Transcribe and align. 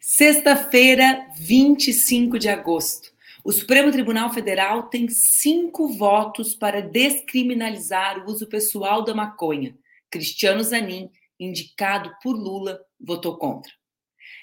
Sexta-feira, 0.00 1.28
25 1.36 2.38
de 2.38 2.48
agosto. 2.48 3.12
O 3.44 3.52
Supremo 3.52 3.92
Tribunal 3.92 4.32
Federal 4.32 4.84
tem 4.84 5.08
cinco 5.08 5.88
votos 5.88 6.54
para 6.54 6.82
descriminalizar 6.82 8.24
o 8.24 8.30
uso 8.30 8.46
pessoal 8.48 9.04
da 9.04 9.14
maconha. 9.14 9.76
Cristiano 10.10 10.62
Zanin, 10.62 11.10
indicado 11.38 12.12
por 12.22 12.32
Lula, 12.32 12.80
votou 13.00 13.36
contra. 13.36 13.72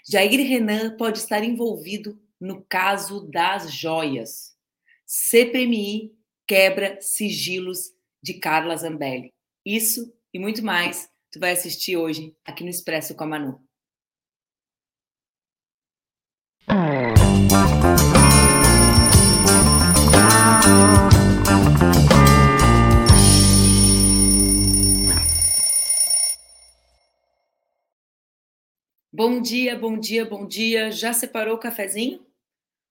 Jair 0.10 0.48
Renan 0.48 0.96
pode 0.98 1.20
estar 1.20 1.44
envolvido 1.44 2.20
no 2.40 2.64
caso 2.68 3.28
das 3.30 3.74
joias. 3.74 4.54
CPMI 5.06 6.14
quebra 6.48 6.98
sigilos 7.02 7.92
de 8.22 8.36
Carla 8.36 8.76
Zambelli. 8.76 9.34
Isso 9.66 10.14
e 10.34 10.40
muito 10.40 10.64
mais 10.64 11.10
tu 11.32 11.40
vai 11.40 11.52
assistir 11.52 11.98
hoje 11.98 12.36
aqui 12.46 12.64
no 12.64 12.70
Expresso 12.70 13.16
com 13.16 13.24
a 13.24 13.28
Manu. 13.28 13.60
Bom 16.66 16.80
dia, 29.42 29.78
bom 29.78 30.00
dia, 30.00 30.26
bom 30.26 30.48
dia. 30.48 30.90
Já 30.92 31.12
separou 31.12 31.56
o 31.56 31.60
cafezinho? 31.60 32.26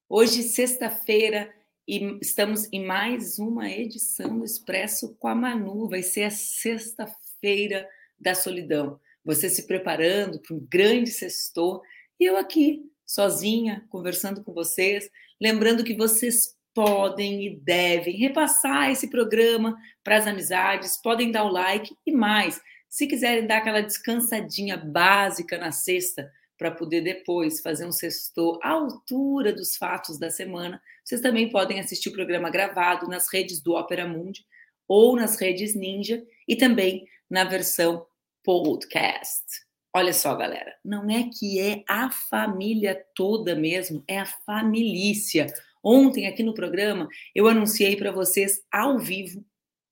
Hoje, 0.09 0.43
sexta-feira, 0.43 1.53
e 1.89 2.19
estamos 2.21 2.69
em 2.73 2.85
mais 2.85 3.39
uma 3.39 3.71
edição 3.71 4.39
do 4.39 4.45
Expresso 4.45 5.17
com 5.17 5.29
a 5.29 5.35
Manu. 5.35 5.89
Vai 5.89 6.03
ser 6.03 6.25
a 6.25 6.31
sexta-feira 6.31 7.89
da 8.21 8.35
solidão. 8.35 9.01
Você 9.25 9.49
se 9.49 9.67
preparando 9.67 10.39
para 10.41 10.55
um 10.55 10.61
grande 10.61 11.11
sextor 11.11 11.83
e 12.21 12.25
eu 12.25 12.37
aqui, 12.37 12.92
sozinha, 13.13 13.85
conversando 13.91 14.43
com 14.43 14.53
vocês, 14.55 15.11
lembrando 15.41 15.85
que 15.85 15.95
vocês 15.95 16.57
podem 16.73 17.47
e 17.47 17.57
devem 17.57 18.17
repassar 18.17 18.91
esse 18.91 19.11
programa 19.11 19.77
para 20.03 20.17
as 20.17 20.27
amizades, 20.27 20.97
podem 20.97 21.31
dar 21.31 21.45
o 21.45 21.53
like 21.53 21.95
e 22.07 22.13
mais 22.13 22.61
se 22.89 23.07
quiserem 23.07 23.47
dar 23.47 23.59
aquela 23.59 23.83
descansadinha 23.83 24.77
básica 24.77 25.59
na 25.59 25.73
sexta, 25.73 26.31
para 26.59 26.71
poder 26.71 27.01
depois 27.01 27.61
fazer 27.61 27.85
um 27.85 27.91
sexto 27.91 28.59
à 28.63 28.71
altura 28.71 29.53
dos 29.53 29.77
fatos 29.77 30.17
da 30.17 30.31
semana, 30.31 30.81
vocês 31.03 31.21
também 31.21 31.51
podem 31.51 31.81
assistir 31.81 32.11
o 32.11 32.13
programa 32.13 32.51
gravado 32.51 33.09
nas 33.09 33.33
redes 33.33 33.61
do 33.61 33.73
Opera 33.73 34.07
Mundi 34.07 34.45
ou 34.87 35.17
nas 35.17 35.41
redes 35.41 35.75
Ninja 35.75 36.23
e 36.47 36.55
também 36.55 37.05
na 37.29 37.43
versão 37.43 38.07
podcast. 38.45 39.72
Olha 39.95 40.13
só, 40.13 40.35
galera, 40.35 40.75
não 40.85 41.11
é 41.11 41.29
que 41.29 41.61
é 41.61 41.85
a 41.89 42.11
família 42.11 43.05
toda 43.15 43.55
mesmo, 43.55 44.03
é 44.09 44.19
a 44.19 44.27
família. 44.27 45.47
Ontem 45.85 46.27
aqui 46.27 46.43
no 46.43 46.55
programa 46.55 47.09
eu 47.35 47.47
anunciei 47.47 47.97
para 47.97 48.11
vocês 48.11 48.63
ao 48.71 48.99
vivo, 48.99 49.45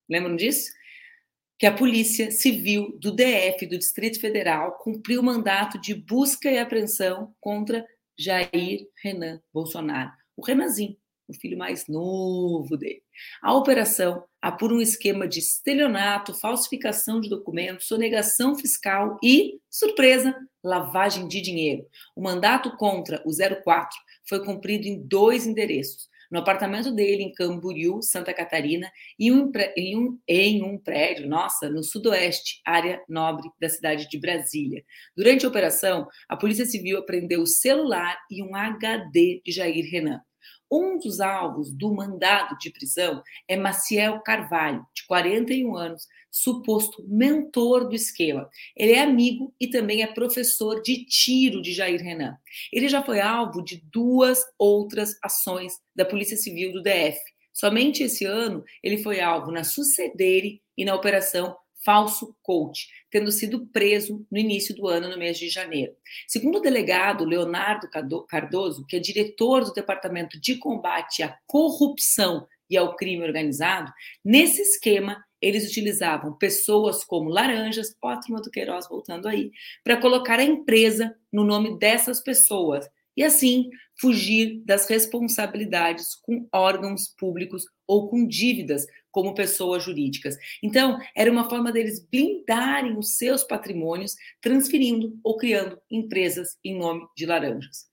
lembram 0.09 0.37
disso? 0.37 0.71
que 1.61 1.67
a 1.67 1.77
Polícia 1.77 2.31
Civil 2.31 2.97
do 2.99 3.13
DF, 3.13 3.67
do 3.67 3.77
Distrito 3.77 4.19
Federal, 4.19 4.79
cumpriu 4.79 5.21
o 5.21 5.23
mandato 5.23 5.79
de 5.79 5.93
busca 5.93 6.51
e 6.51 6.59
apreensão 6.59 7.35
contra 7.39 7.87
Jair 8.19 8.89
Renan 9.03 9.43
Bolsonaro, 9.53 10.11
o 10.35 10.43
Renanzinho, 10.43 10.97
o 11.29 11.35
filho 11.35 11.59
mais 11.59 11.87
novo 11.87 12.79
dele. 12.79 13.03
A 13.43 13.55
operação 13.55 14.25
apura 14.41 14.75
um 14.75 14.81
esquema 14.81 15.29
de 15.29 15.39
estelionato, 15.39 16.35
falsificação 16.35 17.21
de 17.21 17.29
documentos, 17.29 17.87
sonegação 17.87 18.57
fiscal 18.57 19.19
e, 19.23 19.61
surpresa, 19.69 20.35
lavagem 20.63 21.29
de 21.29 21.41
dinheiro. 21.41 21.87
O 22.15 22.23
mandato 22.23 22.77
contra 22.77 23.23
o 23.25 23.31
04 23.31 23.97
foi 24.29 24.45
cumprido 24.45 24.87
em 24.87 25.01
dois 25.07 25.47
endereços 25.47 26.11
no 26.31 26.39
apartamento 26.39 26.93
dele 26.93 27.25
em 27.25 27.33
Camboriú, 27.33 28.01
Santa 28.03 28.33
Catarina, 28.33 28.91
e 29.19 29.33
um, 29.33 29.51
em, 29.77 29.99
um, 29.99 30.19
em 30.29 30.63
um 30.63 30.79
prédio, 30.79 31.29
nossa, 31.29 31.69
no 31.69 31.83
sudoeste, 31.83 32.61
área 32.65 33.03
nobre 33.09 33.51
da 33.61 33.69
cidade 33.69 34.09
de 34.09 34.19
Brasília. 34.19 34.85
Durante 35.17 35.45
a 35.45 35.49
operação, 35.49 36.07
a 36.29 36.37
Polícia 36.37 36.65
Civil 36.65 36.99
apreendeu 36.99 37.43
o 37.43 37.47
celular 37.47 38.17
e 38.31 38.43
um 38.43 38.55
HD 38.55 39.43
de 39.45 39.51
Jair 39.51 39.85
Renan. 39.91 40.21
Um 40.71 40.99
dos 40.99 41.21
alvos 41.21 41.73
do 41.73 41.93
mandado 41.93 42.57
de 42.59 42.71
prisão 42.71 43.23
é 43.49 43.57
Maciel 43.57 44.21
Carvalho, 44.21 44.87
de 44.95 45.05
41 45.07 45.77
anos, 45.77 46.07
suposto 46.31 47.05
mentor 47.09 47.89
do 47.89 47.95
esquema. 47.95 48.49
Ele 48.77 48.93
é 48.93 49.01
amigo 49.01 49.53
e 49.61 49.69
também 49.69 50.03
é 50.03 50.07
professor 50.07 50.81
de 50.81 51.05
tiro 51.05 51.61
de 51.61 51.73
Jair 51.73 52.01
Renan. 52.01 52.37
Ele 52.73 52.89
já 52.89 53.03
foi 53.03 53.21
alvo 53.21 53.63
de 53.63 53.83
duas 53.93 54.39
outras 54.57 55.17
ações 55.23 55.73
da 55.95 56.05
Polícia 56.05 56.37
Civil 56.37 56.73
do 56.73 56.83
DF. 56.83 57.19
Somente 57.53 58.05
esse 58.05 58.25
ano 58.25 58.65
ele 58.83 58.99
foi 58.99 59.21
alvo 59.21 59.51
na 59.51 59.65
Sucedere 59.65 60.63
e 60.77 60.85
na 60.85 60.95
Operação 60.95 61.57
falso 61.85 62.37
coach, 62.43 62.89
tendo 63.11 63.33
sido 63.33 63.67
preso 63.67 64.25
no 64.31 64.39
início 64.39 64.75
do 64.75 64.87
ano, 64.87 65.09
no 65.09 65.19
mês 65.19 65.39
de 65.39 65.49
janeiro. 65.49 65.93
Segundo 66.29 66.59
o 66.59 66.61
delegado 66.61 67.25
Leonardo 67.25 67.89
Cardoso, 68.29 68.87
que 68.87 68.97
é 68.97 69.01
diretor 69.01 69.65
do 69.65 69.73
Departamento 69.73 70.41
de 70.41 70.57
Combate 70.57 71.23
à 71.23 71.37
Corrupção 71.47 72.47
e 72.69 72.77
ao 72.77 72.95
Crime 72.95 73.25
Organizado, 73.25 73.93
nesse 74.25 74.63
esquema 74.63 75.25
eles 75.41 75.69
utilizavam 75.69 76.35
pessoas 76.35 77.03
como 77.03 77.31
laranjas, 77.31 77.97
ó, 78.03 78.11
a 78.11 78.21
do 78.41 78.51
Queiroz 78.51 78.87
voltando 78.89 79.27
aí, 79.27 79.51
para 79.83 79.97
colocar 79.97 80.39
a 80.39 80.45
empresa 80.45 81.17
no 81.33 81.45
nome 81.45 81.79
dessas 81.79 82.21
pessoas 82.21 82.87
e 83.17 83.23
assim 83.23 83.71
fugir 83.99 84.63
das 84.65 84.89
responsabilidades 84.89 86.15
com 86.15 86.47
órgãos 86.53 87.09
públicos 87.09 87.65
ou 87.87 88.09
com 88.09 88.27
dívidas 88.27 88.87
como 89.11 89.35
pessoas 89.35 89.83
jurídicas. 89.83 90.37
Então, 90.63 90.99
era 91.15 91.31
uma 91.31 91.49
forma 91.49 91.73
deles 91.73 92.07
blindarem 92.11 92.97
os 92.97 93.17
seus 93.17 93.45
patrimônios, 93.45 94.15
transferindo 94.41 95.19
ou 95.23 95.37
criando 95.37 95.81
empresas 95.91 96.57
em 96.65 96.79
nome 96.79 97.07
de 97.17 97.27
laranjas. 97.27 97.91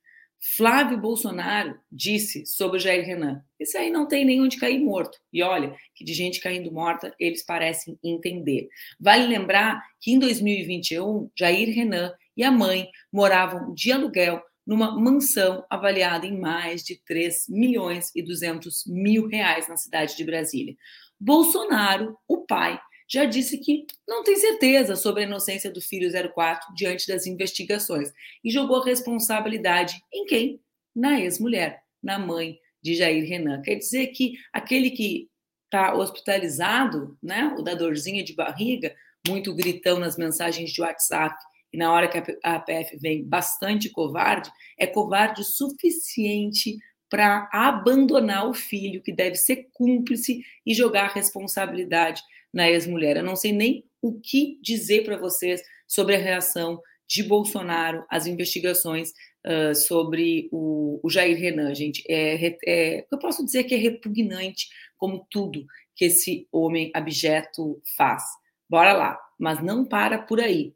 Flávio 0.55 0.99
Bolsonaro 0.99 1.79
disse 1.91 2.45
sobre 2.45 2.79
Jair 2.79 3.05
Renan: 3.05 3.43
esse 3.59 3.77
aí 3.77 3.89
não 3.89 4.07
tem 4.07 4.23
nem 4.23 4.41
onde 4.41 4.57
cair 4.57 4.79
morto. 4.79 5.17
E 5.33 5.41
olha, 5.41 5.75
que 5.95 6.03
de 6.03 6.13
gente 6.13 6.39
caindo 6.39 6.71
morta 6.71 7.13
eles 7.19 7.43
parecem 7.43 7.97
entender. 8.03 8.69
Vale 8.99 9.25
lembrar 9.27 9.81
que 9.99 10.11
em 10.11 10.19
2021, 10.19 11.29
Jair 11.37 11.73
Renan 11.73 12.13
e 12.35 12.43
a 12.43 12.51
mãe 12.51 12.87
moravam 13.11 13.73
de 13.73 13.91
aluguel 13.91 14.41
numa 14.65 14.91
mansão 14.99 15.65
avaliada 15.69 16.25
em 16.25 16.37
mais 16.37 16.83
de 16.83 17.01
3 17.03 17.47
milhões 17.47 18.11
e 18.13 18.21
200 18.21 18.85
mil 18.85 19.27
reais 19.27 19.67
na 19.67 19.77
cidade 19.77 20.15
de 20.15 20.25
Brasília. 20.25 20.75
Bolsonaro, 21.19 22.17
o 22.27 22.45
pai, 22.45 22.79
já 23.09 23.25
disse 23.25 23.57
que 23.57 23.85
não 24.07 24.23
tem 24.23 24.35
certeza 24.35 24.95
sobre 24.95 25.23
a 25.23 25.25
inocência 25.25 25.71
do 25.71 25.81
filho 25.81 26.11
04 26.33 26.73
diante 26.75 27.07
das 27.07 27.25
investigações 27.25 28.11
e 28.43 28.51
jogou 28.51 28.81
a 28.81 28.85
responsabilidade 28.85 30.01
em 30.13 30.25
quem? 30.25 30.61
Na 30.93 31.19
ex-mulher, 31.19 31.81
na 32.03 32.19
mãe 32.19 32.59
de 32.83 32.95
Jair 32.95 33.27
Renan. 33.27 33.61
Quer 33.61 33.75
dizer 33.75 34.07
que 34.07 34.33
aquele 34.51 34.91
que 34.91 35.29
está 35.65 35.95
hospitalizado, 35.95 37.17
né, 37.21 37.53
o 37.57 37.61
da 37.61 37.73
dorzinha 37.73 38.23
de 38.23 38.33
barriga, 38.33 38.95
muito 39.27 39.53
gritão 39.53 39.99
nas 39.99 40.17
mensagens 40.17 40.71
de 40.71 40.81
WhatsApp, 40.81 41.35
e 41.71 41.77
na 41.77 41.91
hora 41.91 42.07
que 42.07 42.17
a 42.43 42.55
APF 42.55 42.97
vem 42.97 43.23
bastante 43.25 43.89
covarde, 43.89 44.49
é 44.77 44.87
covarde 44.87 45.41
o 45.41 45.45
suficiente 45.45 46.77
para 47.09 47.49
abandonar 47.51 48.49
o 48.49 48.53
filho, 48.53 49.01
que 49.01 49.13
deve 49.13 49.35
ser 49.35 49.69
cúmplice, 49.73 50.43
e 50.65 50.73
jogar 50.73 51.05
a 51.05 51.13
responsabilidade 51.13 52.21
na 52.53 52.69
ex-mulher. 52.69 53.17
Eu 53.17 53.23
não 53.23 53.35
sei 53.35 53.51
nem 53.51 53.85
o 54.01 54.19
que 54.19 54.59
dizer 54.61 55.03
para 55.03 55.17
vocês 55.17 55.61
sobre 55.87 56.15
a 56.15 56.19
reação 56.19 56.81
de 57.07 57.23
Bolsonaro 57.23 58.05
às 58.09 58.27
investigações 58.27 59.13
uh, 59.45 59.73
sobre 59.73 60.49
o, 60.51 60.99
o, 61.01 61.09
Jair 61.09 61.37
Renan, 61.37 61.73
gente. 61.73 62.03
É, 62.09 62.57
é, 62.65 63.07
eu 63.09 63.17
posso 63.17 63.45
dizer 63.45 63.63
que 63.63 63.73
é 63.73 63.77
repugnante 63.77 64.67
como 64.97 65.25
tudo 65.29 65.65
que 65.95 66.05
esse 66.05 66.47
homem 66.51 66.91
abjeto 66.93 67.81
faz. 67.95 68.23
Bora 68.69 68.93
lá, 68.93 69.19
mas 69.39 69.63
não 69.63 69.85
para 69.85 70.17
por 70.17 70.41
aí. 70.41 70.75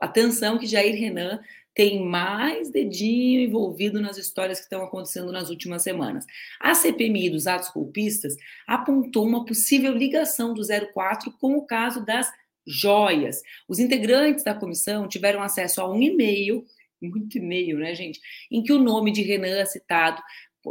Atenção 0.00 0.58
que 0.58 0.66
Jair 0.66 0.94
Renan 0.98 1.40
tem 1.74 2.04
mais 2.04 2.70
dedinho 2.70 3.40
envolvido 3.40 4.00
nas 4.00 4.16
histórias 4.16 4.58
que 4.58 4.64
estão 4.64 4.82
acontecendo 4.84 5.32
nas 5.32 5.50
últimas 5.50 5.82
semanas. 5.82 6.24
A 6.60 6.74
CPMI 6.74 7.30
dos 7.30 7.46
atos 7.46 7.70
golpistas 7.70 8.36
apontou 8.66 9.26
uma 9.26 9.44
possível 9.44 9.92
ligação 9.92 10.54
do 10.54 10.62
04 10.62 11.32
com 11.40 11.56
o 11.56 11.66
caso 11.66 12.04
das 12.04 12.30
joias. 12.66 13.42
Os 13.68 13.78
integrantes 13.78 14.44
da 14.44 14.54
comissão 14.54 15.08
tiveram 15.08 15.42
acesso 15.42 15.80
a 15.80 15.90
um 15.90 16.00
e-mail, 16.00 16.64
muito 17.02 17.36
e-mail, 17.36 17.78
né, 17.78 17.94
gente, 17.94 18.20
em 18.50 18.62
que 18.62 18.72
o 18.72 18.78
nome 18.78 19.12
de 19.12 19.22
Renan 19.22 19.58
é 19.58 19.64
citado 19.66 20.22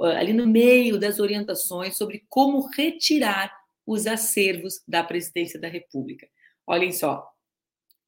ali 0.02 0.34
no 0.34 0.48
meio 0.48 0.98
das 0.98 1.20
orientações 1.20 1.96
sobre 1.98 2.26
como 2.28 2.68
retirar 2.76 3.54
os 3.86 4.08
acervos 4.08 4.82
da 4.88 5.04
presidência 5.04 5.60
da 5.60 5.68
República. 5.68 6.28
Olhem 6.66 6.92
só, 6.92 7.33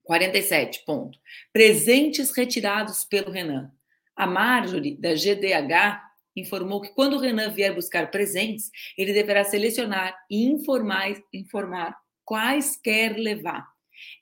47, 0.06 0.84
ponto. 0.86 1.19
Presentes 1.52 2.31
retirados 2.31 3.04
pelo 3.04 3.31
Renan. 3.31 3.72
A 4.16 4.25
Marjorie, 4.25 4.96
da 4.96 5.13
GDH, 5.13 6.02
informou 6.36 6.80
que 6.80 6.94
quando 6.94 7.13
o 7.13 7.19
Renan 7.19 7.52
vier 7.52 7.74
buscar 7.74 8.10
presentes, 8.10 8.69
ele 8.98 9.12
deverá 9.12 9.44
selecionar 9.44 10.16
e 10.30 10.46
informar, 10.46 11.16
informar 11.34 11.98
quais 12.24 12.78
quer 12.78 13.18
levar. 13.18 13.68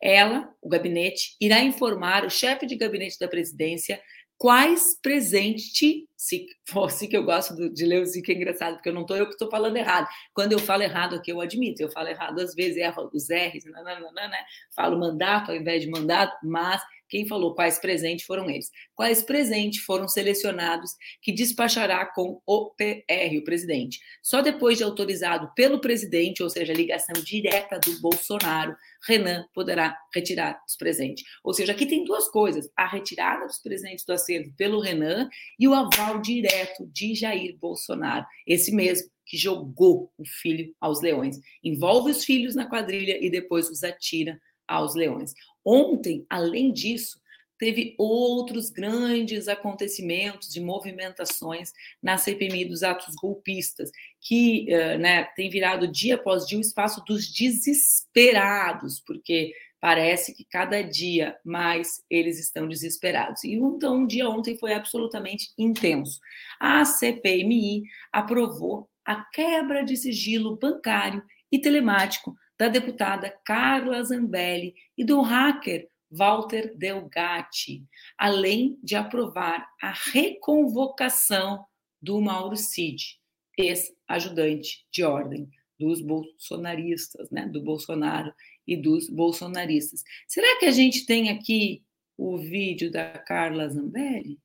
Ela, 0.01 0.51
o 0.61 0.69
gabinete, 0.69 1.35
irá 1.39 1.59
informar 1.59 2.25
o 2.25 2.29
chefe 2.29 2.65
de 2.65 2.75
gabinete 2.75 3.19
da 3.19 3.27
presidência 3.27 4.01
quais 4.37 4.99
presentes, 5.01 6.03
se 6.23 7.07
que 7.07 7.17
eu 7.17 7.23
gosto 7.23 7.69
de 7.69 7.85
ler 7.85 8.01
o 8.01 8.11
que 8.21 8.31
é 8.31 8.35
engraçado, 8.35 8.75
porque 8.75 8.89
eu 8.89 8.93
não 8.93 9.01
estou 9.01 9.17
eu 9.17 9.25
que 9.25 9.33
estou 9.33 9.49
falando 9.49 9.75
errado. 9.75 10.07
Quando 10.33 10.53
eu 10.53 10.59
falo 10.59 10.81
errado 10.83 11.15
aqui, 11.15 11.31
eu 11.31 11.41
admito, 11.41 11.81
eu 11.81 11.91
falo 11.91 12.07
errado 12.07 12.39
às 12.39 12.55
vezes, 12.55 12.77
erro 12.77 13.09
os 13.13 13.27
R's, 13.29 13.65
né? 13.65 14.45
falo 14.73 14.97
mandato 14.97 15.51
ao 15.51 15.57
invés 15.57 15.81
de 15.81 15.89
mandato, 15.89 16.33
mas 16.43 16.81
quem 17.13 17.27
falou 17.27 17.53
quais 17.53 17.77
presentes 17.77 18.25
foram 18.25 18.49
eles? 18.49 18.71
Quais 18.95 19.21
presentes 19.21 19.83
foram 19.83 20.07
selecionados 20.07 20.93
que 21.21 21.31
despachará 21.31 22.07
com 22.07 22.41
o 22.43 22.71
PR, 22.71 23.37
o 23.37 23.43
presidente? 23.43 23.99
Só 24.21 24.41
depois 24.41 24.79
de 24.79 24.83
autorizado 24.83 25.51
pelo 25.55 25.79
presidente, 25.79 26.41
ou 26.41 26.49
seja, 26.49 26.73
ligação 26.73 27.13
direta 27.21 27.79
do 27.79 28.01
Bolsonaro, 28.01 28.75
Renan 29.05 29.45
poderá 29.53 29.95
retirar 30.11 30.59
os 30.67 30.75
presentes. 30.75 31.23
Ou 31.43 31.53
seja, 31.53 31.73
aqui 31.73 31.85
tem 31.85 32.03
duas 32.03 32.27
coisas: 32.29 32.67
a 32.75 32.87
retirada 32.87 33.45
dos 33.45 33.59
presentes 33.59 34.05
do 34.05 34.13
acervo 34.13 34.51
pelo 34.57 34.79
Renan 34.79 35.29
e 35.59 35.67
o 35.67 35.73
aval 35.75 36.12
direto 36.21 36.85
de 36.87 37.15
Jair 37.15 37.57
Bolsonaro, 37.57 38.25
esse 38.45 38.71
mesmo 38.71 39.09
que 39.25 39.37
jogou 39.37 40.11
o 40.17 40.25
filho 40.25 40.73
aos 40.79 41.01
leões. 41.01 41.39
Envolve 41.63 42.11
os 42.11 42.23
filhos 42.25 42.55
na 42.55 42.69
quadrilha 42.69 43.17
e 43.23 43.29
depois 43.29 43.69
os 43.69 43.83
atira 43.83 44.39
aos 44.67 44.95
leões. 44.95 45.33
Ontem, 45.65 46.25
além 46.29 46.71
disso, 46.71 47.21
teve 47.57 47.95
outros 47.97 48.69
grandes 48.69 49.47
acontecimentos 49.47 50.49
de 50.49 50.59
movimentações 50.59 51.71
na 52.01 52.17
CPMI 52.17 52.65
dos 52.65 52.83
atos 52.83 53.15
golpistas, 53.15 53.89
que 54.19 54.67
uh, 54.69 54.97
né, 54.99 55.23
tem 55.35 55.49
virado 55.49 55.87
dia 55.87 56.15
após 56.15 56.45
dia 56.45 56.57
o 56.57 56.61
espaço 56.61 57.01
dos 57.05 57.31
desesperados, 57.31 59.01
porque 59.05 59.53
parece 59.83 60.33
que 60.33 60.45
cada 60.45 60.81
dia 60.81 61.37
mais 61.43 62.01
eles 62.09 62.39
estão 62.39 62.69
desesperados. 62.69 63.43
E 63.43 63.55
então, 63.55 63.97
um 63.97 64.07
dia 64.07 64.29
ontem 64.29 64.57
foi 64.57 64.73
absolutamente 64.73 65.49
intenso. 65.57 66.21
A 66.57 66.85
CPMI 66.85 67.83
aprovou 68.09 68.89
a 69.03 69.25
quebra 69.25 69.83
de 69.83 69.97
sigilo 69.97 70.55
bancário 70.55 71.21
e 71.51 71.59
telemático 71.59 72.33
da 72.57 72.69
deputada 72.69 73.37
Carla 73.43 74.01
Zambelli 74.01 74.73
e 74.97 75.03
do 75.03 75.19
hacker 75.19 75.89
Walter 76.09 76.73
Delgatti, 76.77 77.83
além 78.17 78.79
de 78.81 78.95
aprovar 78.95 79.67
a 79.81 79.91
reconvocação 79.91 81.65
do 82.01 82.21
Mauro 82.21 82.55
Cid, 82.55 83.19
ex-ajudante 83.57 84.85
de 84.89 85.03
ordem 85.03 85.49
dos 85.77 85.99
bolsonaristas, 85.99 87.29
né, 87.29 87.47
do 87.47 87.61
Bolsonaro 87.61 88.33
e 88.67 88.75
dos 88.77 89.09
bolsonaristas. 89.09 90.03
Será 90.27 90.59
que 90.59 90.65
a 90.65 90.71
gente 90.71 91.05
tem 91.05 91.29
aqui 91.29 91.83
o 92.17 92.37
vídeo 92.37 92.91
da 92.91 93.17
Carla 93.19 93.69
Zambelli? 93.69 94.39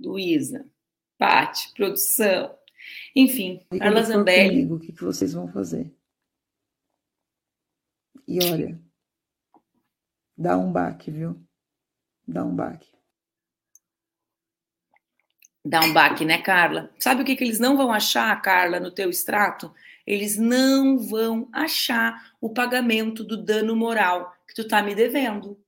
Luísa, 0.00 0.68
Pati, 1.18 1.72
produção. 1.74 2.56
Enfim, 3.14 3.64
Carla 3.78 4.02
Zambelli. 4.02 4.66
Comigo, 4.66 4.76
o 4.76 4.80
que 4.80 4.92
vocês 4.92 5.32
vão 5.32 5.50
fazer? 5.52 5.94
E 8.26 8.38
olha, 8.42 8.80
dá 10.36 10.56
um 10.56 10.72
baque, 10.72 11.10
viu? 11.10 11.40
Dá 12.26 12.44
um 12.44 12.54
baque. 12.54 12.94
Dá 15.66 15.80
um 15.80 15.92
baque, 15.92 16.24
né, 16.26 16.42
Carla? 16.42 16.92
Sabe 16.98 17.22
o 17.22 17.24
que, 17.24 17.36
que 17.36 17.42
eles 17.42 17.58
não 17.58 17.76
vão 17.76 17.90
achar, 17.90 18.40
Carla, 18.42 18.78
no 18.78 18.90
teu 18.90 19.08
extrato? 19.08 19.74
Eles 20.06 20.36
não 20.36 20.98
vão 20.98 21.48
achar 21.52 22.32
o 22.40 22.52
pagamento 22.52 23.24
do 23.24 23.42
dano 23.42 23.74
moral 23.74 24.32
que 24.46 24.54
tu 24.54 24.68
tá 24.68 24.82
me 24.82 24.94
devendo. 24.94 25.58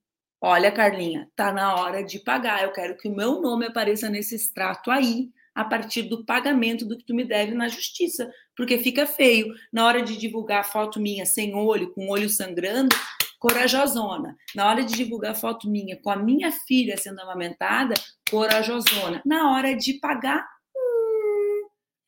Olha, 0.41 0.71
Carlinha, 0.71 1.31
tá 1.35 1.53
na 1.53 1.75
hora 1.75 2.05
de 2.05 2.19
pagar. 2.19 2.63
Eu 2.63 2.73
quero 2.73 2.97
que 2.97 3.09
o 3.09 3.15
meu 3.15 3.41
nome 3.41 3.67
apareça 3.67 4.09
nesse 4.09 4.35
extrato 4.35 4.91
aí 4.91 5.31
a 5.55 5.65
partir 5.65 6.03
do 6.03 6.25
pagamento 6.25 6.85
do 6.85 6.99
que 6.99 7.05
tu 7.05 7.15
me 7.15 7.25
deve 7.25 7.55
na 7.55 7.67
justiça, 7.67 8.31
porque 8.55 8.77
fica 8.77 9.07
feio. 9.07 9.55
Na 9.73 9.87
hora 9.87 10.03
de 10.03 10.19
divulgar 10.19 10.71
foto 10.71 11.01
minha 11.01 11.25
sem 11.25 11.55
olho, 11.55 11.93
com 11.95 12.11
olho 12.11 12.29
sangrando, 12.29 12.95
corajosona. 13.39 14.37
Na 14.55 14.69
hora 14.69 14.85
de 14.85 14.95
divulgar 14.95 15.35
foto 15.35 15.69
minha 15.69 15.97
com 15.97 16.11
a 16.11 16.17
minha 16.17 16.53
filha 16.53 16.99
sendo 16.99 17.21
amamentada, 17.21 17.95
corajosona. 18.31 19.23
Na 19.25 19.53
hora 19.53 19.75
de 19.75 19.95
pagar, 19.95 20.47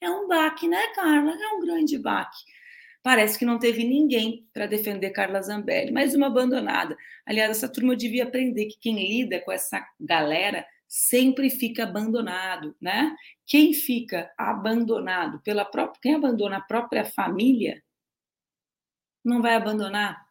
é 0.01 0.11
um 0.11 0.27
baque, 0.29 0.69
né, 0.69 0.89
Carla? 0.95 1.33
É 1.33 1.49
um 1.55 1.61
grande 1.61 1.99
baque. 1.99 2.45
Parece 3.03 3.39
que 3.39 3.45
não 3.45 3.59
teve 3.59 3.85
ninguém 3.85 4.47
para 4.53 4.67
defender 4.67 5.11
Carla 5.11 5.41
Zambelli, 5.41 5.93
mais 5.93 6.15
uma 6.15 6.27
abandonada. 6.27 6.97
Aliás, 7.25 7.51
essa 7.51 7.69
turma 7.69 7.97
devia 7.97 8.25
aprender 8.25 8.67
que 8.67 8.79
quem 8.79 8.97
lida 8.97 9.41
com 9.41 9.53
essa 9.53 9.87
galera 10.01 10.67
sempre 10.87 11.51
fica 11.51 11.85
abandonado, 11.85 12.75
né? 12.81 13.15
Quem 13.47 13.73
fica 13.73 14.33
abandonado 14.37 15.41
pela 15.41 15.65
própria, 15.65 16.01
quem 16.03 16.15
abandona 16.15 16.57
a 16.59 16.63
própria 16.63 17.05
família, 17.05 17.83
não 19.25 19.43
vai 19.43 19.55
abandonar 19.55 20.27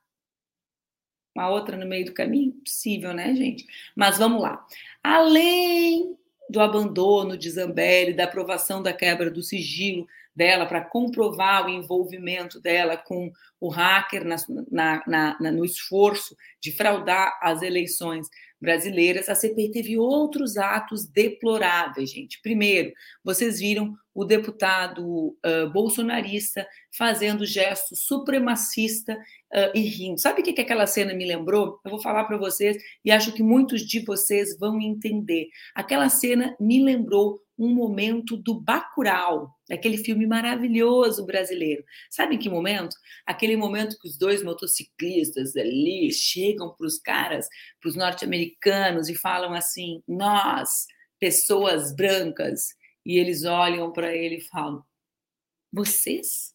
uma 1.35 1.49
outra 1.49 1.77
no 1.77 1.85
meio 1.85 2.05
do 2.05 2.13
caminho? 2.13 2.53
Possível, 2.63 3.13
né, 3.13 3.33
gente? 3.35 3.65
Mas 3.95 4.17
vamos 4.17 4.41
lá. 4.41 4.65
Além 5.03 6.16
do 6.49 6.59
abandono 6.59 7.37
de 7.37 7.49
Zambelli, 7.49 8.13
da 8.13 8.23
aprovação 8.23 8.81
da 8.81 8.93
quebra 8.93 9.29
do 9.29 9.43
sigilo 9.43 10.07
dela 10.35 10.65
para 10.67 10.81
comprovar 10.81 11.65
o 11.65 11.69
envolvimento 11.69 12.59
dela 12.61 12.95
com 12.95 13.31
o 13.59 13.69
hacker 13.69 14.23
na, 14.23 14.35
na, 14.69 15.03
na, 15.39 15.51
no 15.51 15.65
esforço 15.65 16.37
de 16.61 16.71
fraudar 16.71 17.39
as 17.41 17.63
eleições 17.63 18.27
brasileiras, 18.59 19.29
a 19.29 19.35
CPI 19.35 19.71
teve 19.71 19.97
outros 19.97 20.57
atos 20.57 21.05
deploráveis, 21.05 22.11
gente. 22.11 22.41
Primeiro, 22.41 22.91
vocês 23.23 23.59
viram 23.59 23.95
o 24.13 24.25
deputado 24.25 25.05
uh, 25.05 25.69
bolsonarista 25.71 26.67
fazendo 26.91 27.45
gesto 27.45 27.95
supremacista 27.95 29.13
uh, 29.13 29.71
e 29.75 29.81
rindo. 29.81 30.19
Sabe 30.19 30.41
o 30.41 30.43
que, 30.43 30.53
que 30.53 30.61
aquela 30.61 30.87
cena 30.87 31.13
me 31.13 31.25
lembrou? 31.25 31.79
Eu 31.85 31.91
vou 31.91 32.01
falar 32.01 32.23
para 32.23 32.37
vocês 32.37 32.77
e 33.05 33.11
acho 33.11 33.31
que 33.31 33.43
muitos 33.43 33.81
de 33.81 33.99
vocês 33.99 34.57
vão 34.57 34.81
entender. 34.81 35.49
Aquela 35.75 36.09
cena 36.09 36.55
me 36.59 36.83
lembrou 36.83 37.39
um 37.57 37.73
momento 37.73 38.37
do 38.37 38.59
Bacurau, 38.59 39.55
aquele 39.71 39.97
filme 39.97 40.27
maravilhoso 40.27 41.25
brasileiro. 41.25 41.83
Sabe 42.09 42.35
em 42.35 42.37
que 42.37 42.49
momento? 42.49 42.95
Aquele 43.25 43.57
momento 43.57 43.97
que 43.99 44.07
os 44.07 44.17
dois 44.17 44.43
motociclistas 44.43 45.55
ali 45.55 46.11
chegam 46.11 46.73
para 46.75 46.85
os 46.85 46.99
caras, 46.99 47.47
para 47.81 47.89
os 47.89 47.95
norte-americanos 47.95 49.09
e 49.09 49.15
falam 49.15 49.53
assim: 49.53 50.03
nós, 50.07 50.85
pessoas 51.19 51.95
brancas, 51.95 52.75
e 53.05 53.17
eles 53.17 53.43
olham 53.43 53.91
para 53.91 54.15
ele 54.15 54.35
e 54.35 54.41
falam: 54.41 54.83
vocês, 55.71 56.53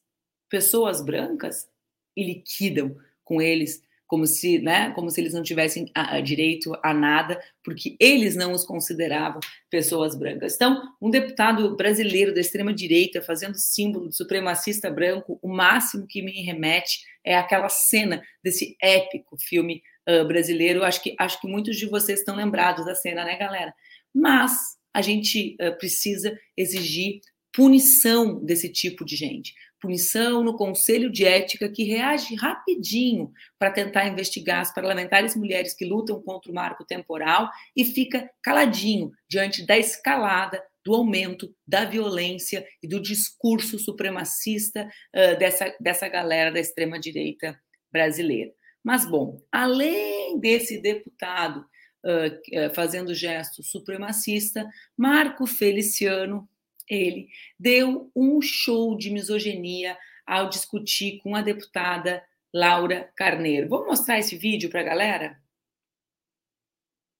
pessoas 0.48 1.04
brancas, 1.04 1.68
e 2.16 2.24
liquidam 2.24 2.96
com 3.24 3.40
eles 3.40 3.82
como 4.12 4.26
se, 4.26 4.58
né, 4.58 4.90
como 4.90 5.10
se 5.10 5.22
eles 5.22 5.32
não 5.32 5.42
tivessem 5.42 5.90
a, 5.94 6.16
a 6.16 6.20
direito 6.20 6.78
a 6.82 6.92
nada, 6.92 7.42
porque 7.64 7.96
eles 7.98 8.36
não 8.36 8.52
os 8.52 8.62
consideravam 8.62 9.40
pessoas 9.70 10.14
brancas. 10.14 10.54
Então, 10.54 10.82
um 11.00 11.08
deputado 11.08 11.74
brasileiro 11.76 12.34
da 12.34 12.40
extrema 12.42 12.74
direita 12.74 13.22
fazendo 13.22 13.56
símbolo 13.56 14.10
de 14.10 14.14
supremacista 14.14 14.90
branco, 14.90 15.38
o 15.40 15.48
máximo 15.48 16.06
que 16.06 16.20
me 16.20 16.42
remete 16.42 17.00
é 17.24 17.34
aquela 17.34 17.70
cena 17.70 18.22
desse 18.44 18.76
épico 18.82 19.34
filme 19.40 19.82
uh, 20.06 20.28
brasileiro. 20.28 20.84
Acho 20.84 21.02
que 21.02 21.14
acho 21.18 21.40
que 21.40 21.48
muitos 21.48 21.78
de 21.78 21.86
vocês 21.86 22.18
estão 22.18 22.36
lembrados 22.36 22.84
da 22.84 22.94
cena, 22.94 23.24
né, 23.24 23.38
galera? 23.38 23.72
Mas 24.14 24.76
a 24.92 25.00
gente 25.00 25.56
uh, 25.58 25.74
precisa 25.78 26.38
exigir 26.54 27.22
punição 27.50 28.44
desse 28.44 28.68
tipo 28.68 29.06
de 29.06 29.16
gente 29.16 29.54
punição 29.82 30.44
no 30.44 30.56
Conselho 30.56 31.10
de 31.10 31.24
Ética, 31.24 31.68
que 31.68 31.82
reage 31.82 32.36
rapidinho 32.36 33.32
para 33.58 33.72
tentar 33.72 34.06
investigar 34.06 34.60
as 34.60 34.72
parlamentares 34.72 35.34
mulheres 35.34 35.74
que 35.74 35.84
lutam 35.84 36.22
contra 36.22 36.52
o 36.52 36.54
marco 36.54 36.84
temporal 36.84 37.50
e 37.76 37.84
fica 37.84 38.30
caladinho 38.40 39.10
diante 39.28 39.66
da 39.66 39.76
escalada 39.76 40.62
do 40.84 40.94
aumento 40.94 41.52
da 41.66 41.84
violência 41.84 42.64
e 42.82 42.88
do 42.88 43.00
discurso 43.00 43.78
supremacista 43.78 44.84
uh, 44.86 45.38
dessa, 45.38 45.74
dessa 45.80 46.08
galera 46.08 46.52
da 46.52 46.60
extrema-direita 46.60 47.58
brasileira. 47.92 48.52
Mas, 48.84 49.04
bom, 49.04 49.40
além 49.50 50.38
desse 50.40 50.80
deputado 50.80 51.60
uh, 52.04 52.74
fazendo 52.74 53.14
gesto 53.14 53.62
supremacista, 53.62 54.68
Marco 54.96 55.46
Feliciano 55.46 56.48
ele 56.88 57.28
deu 57.58 58.10
um 58.14 58.40
show 58.40 58.96
de 58.96 59.10
misoginia 59.10 59.98
ao 60.26 60.48
discutir 60.48 61.18
com 61.22 61.34
a 61.34 61.42
deputada 61.42 62.22
Laura 62.52 63.10
Carneiro. 63.16 63.68
Vamos 63.68 63.86
mostrar 63.86 64.18
esse 64.18 64.36
vídeo 64.36 64.70
para 64.70 64.80
a 64.80 64.84
galera? 64.84 65.40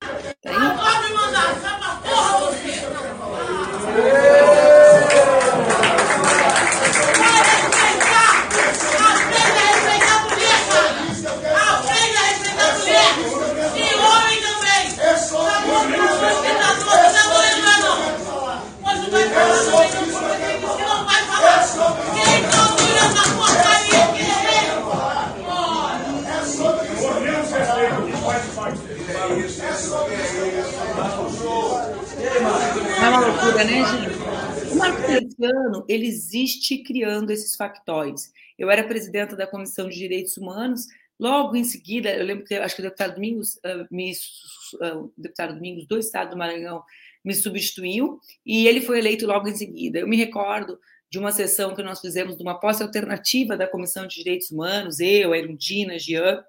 Tá 0.00 0.50
aí? 0.50 0.58
Não 0.58 0.76
pode 0.76 1.12
mandar 1.12 1.52
essa 1.52 1.78
porra 2.02 2.50
você! 2.50 2.82
É 33.02 33.08
uma 33.08 33.20
loucura, 33.20 33.64
né, 33.64 33.84
gente? 33.84 34.72
O 34.72 34.76
Marco 34.76 35.02
Feliciano, 35.02 35.84
ele 35.88 36.06
existe 36.06 36.78
criando 36.78 37.30
esses 37.30 37.56
factóides. 37.56 38.32
Eu 38.58 38.70
era 38.70 38.84
presidenta 38.84 39.34
da 39.34 39.46
Comissão 39.46 39.88
de 39.88 39.96
Direitos 39.96 40.36
Humanos, 40.36 40.86
logo 41.18 41.56
em 41.56 41.64
seguida, 41.64 42.10
eu 42.10 42.24
lembro 42.24 42.44
que 42.44 42.54
acho 42.54 42.76
que 42.76 42.82
o 42.82 42.84
deputado 42.84 43.14
Domingos, 43.14 43.56
uh, 43.56 43.86
me, 43.90 44.12
uh, 44.12 44.98
o 44.98 45.12
deputado 45.16 45.54
Domingos 45.54 45.86
do 45.86 45.98
Estado 45.98 46.30
do 46.30 46.36
Maranhão 46.36 46.82
me 47.24 47.34
substituiu 47.34 48.18
e 48.44 48.66
ele 48.66 48.80
foi 48.80 48.98
eleito 48.98 49.26
logo 49.26 49.48
em 49.48 49.54
seguida. 49.54 50.00
Eu 50.00 50.08
me 50.08 50.16
recordo 50.16 50.78
de 51.10 51.18
uma 51.18 51.30
sessão 51.30 51.74
que 51.74 51.82
nós 51.82 52.00
fizemos 52.00 52.36
de 52.36 52.42
uma 52.42 52.58
posse 52.58 52.82
alternativa 52.82 53.56
da 53.56 53.68
Comissão 53.68 54.06
de 54.06 54.16
Direitos 54.16 54.50
Humanos, 54.50 54.98
eu, 54.98 55.34
Erundina, 55.34 55.98
Jean, 55.98 56.42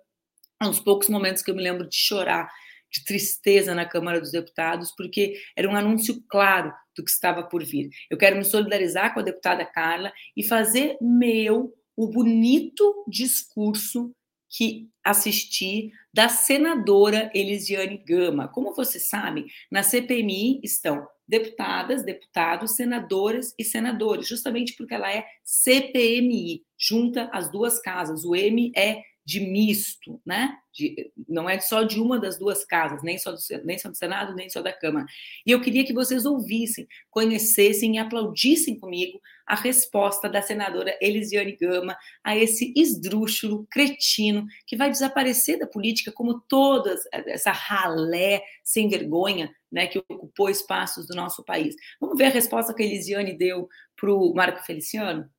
um 0.61 0.73
poucos 0.83 1.09
momentos 1.09 1.41
que 1.41 1.51
eu 1.51 1.55
me 1.55 1.61
lembro 1.61 1.87
de 1.87 1.95
chorar 1.95 2.49
de 2.89 3.03
tristeza 3.03 3.73
na 3.73 3.85
Câmara 3.85 4.21
dos 4.21 4.31
Deputados, 4.31 4.93
porque 4.95 5.33
era 5.55 5.67
um 5.67 5.75
anúncio 5.75 6.23
claro 6.29 6.71
do 6.95 7.03
que 7.03 7.09
estava 7.09 7.43
por 7.43 7.63
vir. 7.65 7.89
Eu 8.09 8.17
quero 8.17 8.37
me 8.37 8.45
solidarizar 8.45 9.13
com 9.13 9.19
a 9.19 9.23
deputada 9.23 9.65
Carla 9.65 10.13
e 10.37 10.43
fazer 10.43 10.95
meu 11.01 11.73
o 11.95 12.07
bonito 12.07 13.03
discurso 13.07 14.15
que 14.55 14.87
assisti 15.03 15.91
da 16.13 16.29
senadora 16.29 17.31
Elisiane 17.33 17.97
Gama. 17.97 18.47
Como 18.47 18.75
vocês 18.75 19.09
sabem, 19.09 19.47
na 19.69 19.81
CPMI 19.81 20.61
estão 20.63 21.07
deputadas, 21.27 22.05
deputados, 22.05 22.75
senadoras 22.75 23.55
e 23.57 23.63
senadores, 23.63 24.27
justamente 24.27 24.75
porque 24.77 24.93
ela 24.93 25.11
é 25.11 25.25
CPMI, 25.43 26.63
junta 26.77 27.29
as 27.33 27.51
duas 27.51 27.81
casas. 27.81 28.23
O 28.23 28.35
M 28.35 28.71
é 28.75 29.01
de 29.25 29.39
misto, 29.39 30.19
né? 30.25 30.57
De, 30.73 31.11
não 31.29 31.49
é 31.49 31.59
só 31.59 31.83
de 31.83 31.99
uma 32.01 32.19
das 32.19 32.37
duas 32.37 32.65
casas, 32.65 33.01
nem 33.03 33.17
só, 33.17 33.31
do, 33.31 33.37
nem 33.63 33.77
só 33.77 33.89
do 33.89 33.95
Senado, 33.95 34.35
nem 34.35 34.49
só 34.49 34.61
da 34.61 34.73
Câmara. 34.73 35.05
E 35.45 35.51
eu 35.51 35.61
queria 35.61 35.85
que 35.85 35.93
vocês 35.93 36.25
ouvissem, 36.25 36.87
conhecessem 37.09 37.95
e 37.95 37.99
aplaudissem 37.99 38.77
comigo 38.77 39.21
a 39.45 39.55
resposta 39.55 40.27
da 40.27 40.41
senadora 40.41 40.97
Elisiane 41.01 41.55
Gama 41.55 41.97
a 42.23 42.35
esse 42.35 42.73
esdrúxulo, 42.75 43.67
cretino, 43.69 44.45
que 44.65 44.75
vai 44.75 44.89
desaparecer 44.89 45.59
da 45.59 45.67
política 45.67 46.11
como 46.11 46.41
toda 46.41 46.95
essa 47.11 47.51
ralé 47.51 48.43
sem 48.63 48.89
vergonha 48.89 49.53
né, 49.71 49.87
que 49.87 49.99
ocupou 49.99 50.49
espaços 50.49 51.07
do 51.07 51.15
nosso 51.15 51.43
país. 51.43 51.75
Vamos 51.99 52.17
ver 52.17 52.25
a 52.25 52.29
resposta 52.29 52.73
que 52.73 52.83
a 52.83 52.85
Elisiane 52.85 53.37
deu 53.37 53.69
para 53.95 54.13
o 54.13 54.33
Marco 54.33 54.63
Feliciano? 54.63 55.29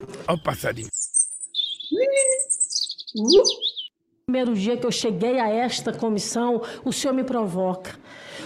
Olha 0.00 0.36
o 0.36 0.42
passarinho. 0.42 0.88
Primeiro 4.26 4.54
dia 4.54 4.76
que 4.76 4.84
eu 4.84 4.92
cheguei 4.92 5.38
a 5.38 5.48
esta 5.48 5.92
comissão, 5.92 6.60
o 6.84 6.92
senhor 6.92 7.14
me 7.14 7.22
provoca. 7.22 7.96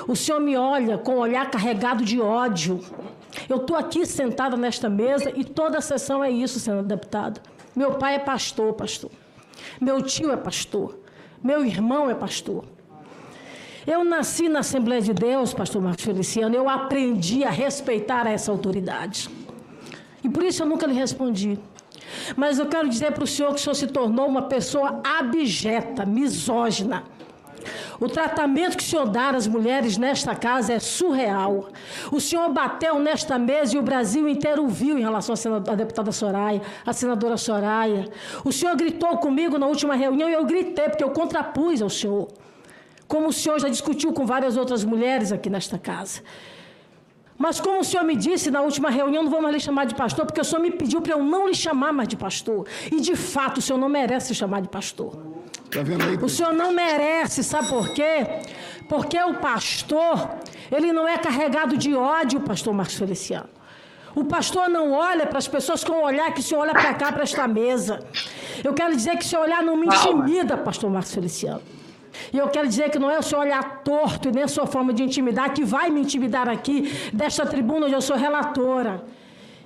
O 0.06 0.14
senhor 0.14 0.40
me 0.40 0.56
olha 0.56 0.98
com 0.98 1.16
um 1.16 1.18
olhar 1.18 1.50
carregado 1.50 2.04
de 2.04 2.20
ódio. 2.20 2.80
Eu 3.48 3.56
estou 3.56 3.76
aqui 3.76 4.04
sentada 4.04 4.56
nesta 4.56 4.88
mesa 4.88 5.32
e 5.34 5.44
toda 5.44 5.78
a 5.78 5.80
sessão 5.80 6.22
é 6.22 6.30
isso, 6.30 6.60
senhor 6.60 6.82
deputado. 6.82 7.40
Meu 7.74 7.94
pai 7.94 8.16
é 8.16 8.18
pastor, 8.18 8.74
pastor. 8.74 9.10
Meu 9.80 10.02
tio 10.02 10.30
é 10.30 10.36
pastor. 10.36 10.98
Meu 11.42 11.64
irmão 11.64 12.10
é 12.10 12.14
pastor. 12.14 12.64
Eu 13.86 14.04
nasci 14.04 14.48
na 14.48 14.58
Assembleia 14.58 15.00
de 15.00 15.14
Deus, 15.14 15.54
pastor 15.54 15.80
Marcos 15.80 16.04
Feliciano, 16.04 16.54
eu 16.54 16.68
aprendi 16.68 17.42
a 17.44 17.50
respeitar 17.50 18.26
essa 18.26 18.52
autoridade. 18.52 19.30
E 20.22 20.28
por 20.28 20.42
isso 20.44 20.62
eu 20.62 20.66
nunca 20.66 20.86
lhe 20.86 20.92
respondi. 20.92 21.58
Mas 22.36 22.58
eu 22.58 22.66
quero 22.66 22.88
dizer 22.88 23.12
para 23.12 23.24
o 23.24 23.26
senhor 23.26 23.50
que 23.54 23.60
o 23.60 23.62
senhor 23.62 23.74
se 23.74 23.86
tornou 23.86 24.26
uma 24.26 24.42
pessoa 24.42 25.00
abjeta, 25.04 26.04
misógina. 26.04 27.04
O 28.00 28.08
tratamento 28.08 28.76
que 28.76 28.82
o 28.82 28.86
senhor 28.86 29.06
dá 29.06 29.30
às 29.30 29.46
mulheres 29.46 29.98
nesta 29.98 30.34
casa 30.34 30.72
é 30.72 30.78
surreal. 30.78 31.68
O 32.10 32.20
senhor 32.20 32.48
bateu 32.50 32.98
nesta 32.98 33.38
mesa 33.38 33.76
e 33.76 33.78
o 33.78 33.82
Brasil 33.82 34.28
inteiro 34.28 34.66
viu 34.66 34.98
em 34.98 35.02
relação 35.02 35.34
à 35.54 35.74
deputada 35.74 36.10
Soraya, 36.10 36.62
à 36.86 36.92
senadora 36.92 37.36
Soraya. 37.36 38.08
O 38.44 38.52
senhor 38.52 38.74
gritou 38.76 39.18
comigo 39.18 39.58
na 39.58 39.66
última 39.66 39.94
reunião 39.94 40.28
e 40.28 40.32
eu 40.32 40.44
gritei, 40.44 40.88
porque 40.88 41.04
eu 41.04 41.10
contrapus 41.10 41.82
ao 41.82 41.90
senhor. 41.90 42.28
Como 43.06 43.28
o 43.28 43.32
senhor 43.32 43.60
já 43.60 43.68
discutiu 43.68 44.12
com 44.12 44.24
várias 44.24 44.56
outras 44.56 44.84
mulheres 44.84 45.32
aqui 45.32 45.50
nesta 45.50 45.78
casa. 45.78 46.22
Mas 47.40 47.58
como 47.58 47.80
o 47.80 47.84
senhor 47.84 48.04
me 48.04 48.14
disse 48.14 48.50
na 48.50 48.60
última 48.60 48.90
reunião, 48.90 49.22
não 49.22 49.30
vou 49.30 49.40
mais 49.40 49.54
lhe 49.54 49.60
chamar 49.60 49.86
de 49.86 49.94
pastor, 49.94 50.26
porque 50.26 50.42
o 50.42 50.44
senhor 50.44 50.60
me 50.60 50.70
pediu 50.70 51.00
para 51.00 51.14
eu 51.14 51.24
não 51.24 51.48
lhe 51.48 51.54
chamar 51.54 51.90
mais 51.90 52.06
de 52.06 52.14
pastor. 52.14 52.66
E 52.92 53.00
de 53.00 53.16
fato, 53.16 53.60
o 53.60 53.62
senhor 53.62 53.78
não 53.78 53.88
merece 53.88 54.26
se 54.28 54.34
chamar 54.34 54.60
de 54.60 54.68
pastor. 54.68 55.16
Tá 55.70 55.82
vendo 55.82 56.04
aí? 56.04 56.16
O 56.16 56.28
senhor 56.28 56.52
não 56.52 56.70
merece, 56.70 57.42
sabe 57.42 57.70
por 57.70 57.94
quê? 57.94 58.26
Porque 58.90 59.18
o 59.18 59.32
pastor, 59.36 60.32
ele 60.70 60.92
não 60.92 61.08
é 61.08 61.16
carregado 61.16 61.78
de 61.78 61.94
ódio, 61.94 62.40
pastor 62.40 62.74
Marcos 62.74 62.96
Feliciano. 62.96 63.48
O 64.14 64.26
pastor 64.26 64.68
não 64.68 64.92
olha 64.92 65.26
para 65.26 65.38
as 65.38 65.48
pessoas 65.48 65.82
com 65.82 65.94
o 65.94 66.04
olhar 66.04 66.34
que 66.34 66.40
o 66.40 66.42
senhor 66.42 66.60
olha 66.60 66.74
para 66.74 66.92
cá, 66.92 67.10
para 67.10 67.22
esta 67.22 67.48
mesa. 67.48 68.00
Eu 68.62 68.74
quero 68.74 68.94
dizer 68.94 69.16
que 69.16 69.24
o 69.24 69.26
seu 69.26 69.40
olhar 69.40 69.62
não 69.62 69.78
me 69.78 69.86
intimida, 69.86 70.58
pastor 70.58 70.90
Marcos 70.90 71.14
Feliciano. 71.14 71.62
E 72.32 72.38
eu 72.38 72.48
quero 72.48 72.68
dizer 72.68 72.90
que 72.90 72.98
não 72.98 73.10
é 73.10 73.18
o 73.18 73.22
seu 73.22 73.38
olhar 73.38 73.82
torto 73.82 74.28
e 74.28 74.32
nem 74.32 74.44
a 74.44 74.48
sua 74.48 74.66
forma 74.66 74.92
de 74.92 75.02
intimidar 75.02 75.52
que 75.52 75.64
vai 75.64 75.90
me 75.90 76.00
intimidar 76.00 76.48
aqui, 76.48 76.92
desta 77.12 77.46
tribuna 77.46 77.86
onde 77.86 77.94
eu 77.94 78.02
sou 78.02 78.16
relatora. 78.16 79.04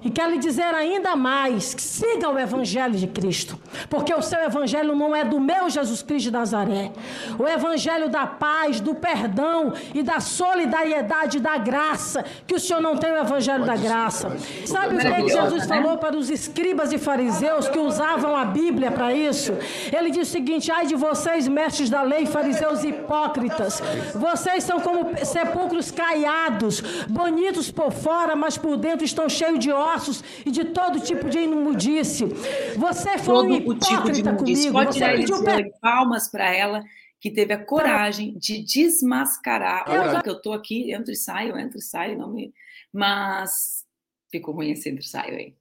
E 0.04 0.10
quero 0.10 0.32
lhe 0.32 0.38
dizer 0.38 0.74
ainda 0.74 1.16
mais: 1.16 1.72
que 1.72 1.80
siga 1.80 2.28
o 2.28 2.38
Evangelho 2.38 2.94
de 2.94 3.06
Cristo, 3.06 3.58
porque 3.88 4.12
o 4.12 4.20
seu 4.20 4.40
Evangelho 4.40 4.94
não 4.94 5.16
é 5.16 5.24
do 5.24 5.40
meu 5.40 5.70
Jesus 5.70 6.02
Cristo 6.02 6.26
de 6.26 6.32
Nazaré. 6.32 6.92
O 7.38 7.48
Evangelho 7.48 8.10
da 8.10 8.26
paz, 8.26 8.80
do 8.80 8.94
perdão 8.94 9.72
e 9.94 10.02
da 10.02 10.20
solidariedade, 10.20 11.40
da 11.40 11.56
graça, 11.56 12.22
que 12.46 12.54
o 12.54 12.60
Senhor 12.60 12.82
não 12.82 12.96
tem 12.98 13.12
o 13.12 13.16
Evangelho 13.16 13.64
da 13.64 13.76
graça. 13.76 14.36
Sabe 14.66 14.94
o 14.94 14.98
que, 14.98 15.06
é 15.06 15.22
que 15.22 15.28
Jesus 15.30 15.66
falou 15.66 15.96
para 15.96 16.16
os 16.16 16.28
escribas 16.28 16.92
e 16.92 16.98
fariseus 16.98 17.68
que 17.68 17.78
usavam 17.78 18.36
a 18.36 18.44
Bíblia 18.44 18.90
para 18.90 19.14
isso? 19.14 19.52
Ele 19.90 20.10
disse 20.10 20.30
o 20.30 20.32
seguinte: 20.32 20.70
ai 20.70 20.86
de 20.86 20.94
vocês, 20.94 21.48
mestres 21.48 21.88
da 21.88 22.02
lei, 22.02 22.26
fariseus 22.26 22.84
hipócritas, 22.84 23.82
vocês 24.14 24.64
são 24.64 24.80
como 24.80 25.16
sepulcros 25.24 25.90
caiados, 25.90 26.82
bonitos 27.08 27.70
por 27.70 27.90
fora, 27.90 28.36
mas 28.36 28.58
por 28.58 28.76
dentro 28.76 29.04
estão 29.04 29.28
cheios 29.30 29.58
de 29.58 29.72
ódio 29.72 29.93
ossos 29.94 30.22
e 30.44 30.50
de 30.50 30.66
todo 30.66 31.00
tipo 31.00 31.28
de 31.28 31.38
imundice. 31.38 32.24
Você 32.76 33.18
foi 33.18 33.34
Todo 33.34 33.52
um 33.52 33.78
tipo 33.78 34.10
de 34.10 34.20
hipócrita 34.20 34.30
imundice. 34.30 34.68
comigo. 34.68 34.72
Pode 34.72 34.98
Você 34.98 35.16
pediu 35.16 35.80
palmas 35.80 36.28
para 36.28 36.54
ela, 36.54 36.82
que 37.20 37.30
teve 37.30 37.52
a 37.54 37.64
coragem 37.64 38.36
de 38.36 38.62
desmascarar. 38.62 39.84
É 39.88 39.98
Olha 39.98 40.22
que 40.22 40.28
eu 40.28 40.36
estou 40.36 40.52
aqui, 40.52 40.92
entro 40.92 41.12
e 41.12 41.16
saio, 41.16 41.58
entro 41.58 41.78
e 41.78 41.82
saio, 41.82 42.18
não 42.18 42.30
me... 42.30 42.52
mas 42.92 43.84
ficou 44.30 44.54
ruim 44.54 44.72
esse 44.72 44.88
entro 44.90 45.02
e 45.02 45.08
saio 45.08 45.36
aí. 45.36 45.54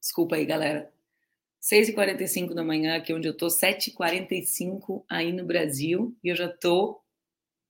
Desculpa 0.00 0.36
aí, 0.36 0.44
galera. 0.44 0.90
6h45 1.62 2.54
da 2.54 2.64
manhã, 2.64 2.96
aqui 2.96 3.12
onde 3.12 3.28
eu 3.28 3.36
tô, 3.36 3.46
7h45 3.48 5.04
aí 5.08 5.32
no 5.32 5.44
Brasil, 5.44 6.16
e 6.22 6.28
eu 6.28 6.36
já 6.36 6.48
tô 6.48 7.00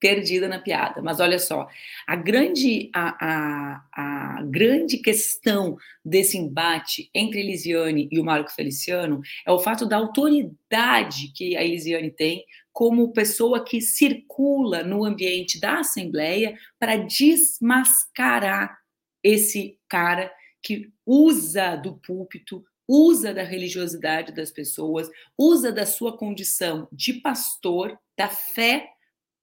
perdida 0.01 0.49
na 0.49 0.59
piada. 0.59 1.03
Mas 1.03 1.21
olha 1.21 1.39
só, 1.39 1.69
a 2.07 2.17
grande, 2.17 2.91
a, 2.95 3.27
a, 3.27 4.39
a 4.39 4.43
grande 4.43 4.99
questão 4.99 5.77
desse 6.05 6.39
embate 6.39 7.11
entre 7.15 7.41
Elisiane 7.41 8.09
e 8.11 8.19
o 8.19 8.25
Marco 8.25 8.51
Feliciano 8.51 9.21
é 9.47 9.51
o 9.51 9.59
fato 9.59 9.87
da 9.87 9.97
autoridade 9.97 11.33
que 11.35 11.57
a 11.57 11.65
Elisiane 11.65 12.11
tem 12.11 12.45
como 12.73 13.13
pessoa 13.13 13.65
que 13.65 13.81
circula 13.81 14.85
no 14.85 15.05
ambiente 15.05 15.61
da 15.61 15.81
Assembleia 15.81 16.57
para 16.79 16.97
desmascarar 16.97 18.79
esse 19.23 19.77
cara 19.89 20.33
que 20.63 20.91
usa 21.05 21.75
do 21.75 21.97
púlpito, 21.97 22.65
usa 22.87 23.35
da 23.35 23.43
religiosidade 23.43 24.33
das 24.33 24.51
pessoas, 24.51 25.11
usa 25.37 25.73
da 25.73 25.85
sua 25.85 26.17
condição 26.17 26.89
de 26.93 27.15
pastor, 27.15 27.99
da 28.17 28.29
fé, 28.29 28.89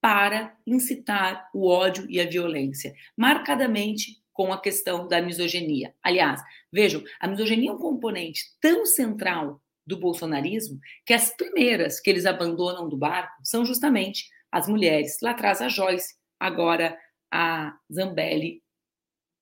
para 0.05 0.55
incitar 0.67 1.49
o 1.51 1.67
ódio 1.67 2.05
e 2.07 2.21
a 2.21 2.29
violência, 2.29 2.93
marcadamente 3.17 4.21
com 4.31 4.53
a 4.53 4.61
questão 4.61 5.07
da 5.07 5.19
misoginia. 5.19 5.95
Aliás, 6.03 6.43
vejam, 6.71 7.03
a 7.19 7.27
misoginia 7.27 7.71
é 7.71 7.73
um 7.73 7.79
componente 7.79 8.43
tão 8.61 8.85
central 8.85 9.59
do 9.83 9.97
bolsonarismo 9.97 10.79
que 11.03 11.11
as 11.11 11.35
primeiras 11.35 11.99
que 11.99 12.07
eles 12.07 12.27
abandonam 12.27 12.87
do 12.87 12.95
barco 12.95 13.33
são 13.43 13.65
justamente 13.65 14.29
as 14.51 14.67
mulheres. 14.67 15.17
Lá 15.23 15.31
atrás 15.31 15.59
a 15.59 15.69
Joyce, 15.69 16.13
agora 16.39 16.95
a 17.31 17.75
Zambelli 17.91 18.61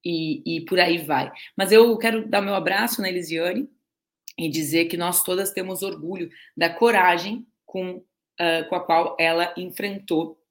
e, 0.02 0.60
e 0.60 0.62
por 0.62 0.80
aí 0.80 0.98
vai. 0.98 1.30
Mas 1.58 1.74
eu 1.74 1.98
quero 1.98 2.26
dar 2.26 2.40
meu 2.40 2.56
abraço 2.56 3.02
na 3.02 3.10
Elisiane 3.10 3.70
e 4.38 4.48
dizer 4.48 4.86
que 4.86 4.96
nós 4.96 5.24
todas 5.24 5.52
temos 5.52 5.84
orgulho 5.84 6.30
da 6.56 6.70
coragem 6.70 7.46
com, 7.66 7.98
uh, 7.98 8.70
com 8.70 8.76
a 8.76 8.86
qual 8.86 9.18
ela 9.20 9.54
enfrentou 9.58 10.42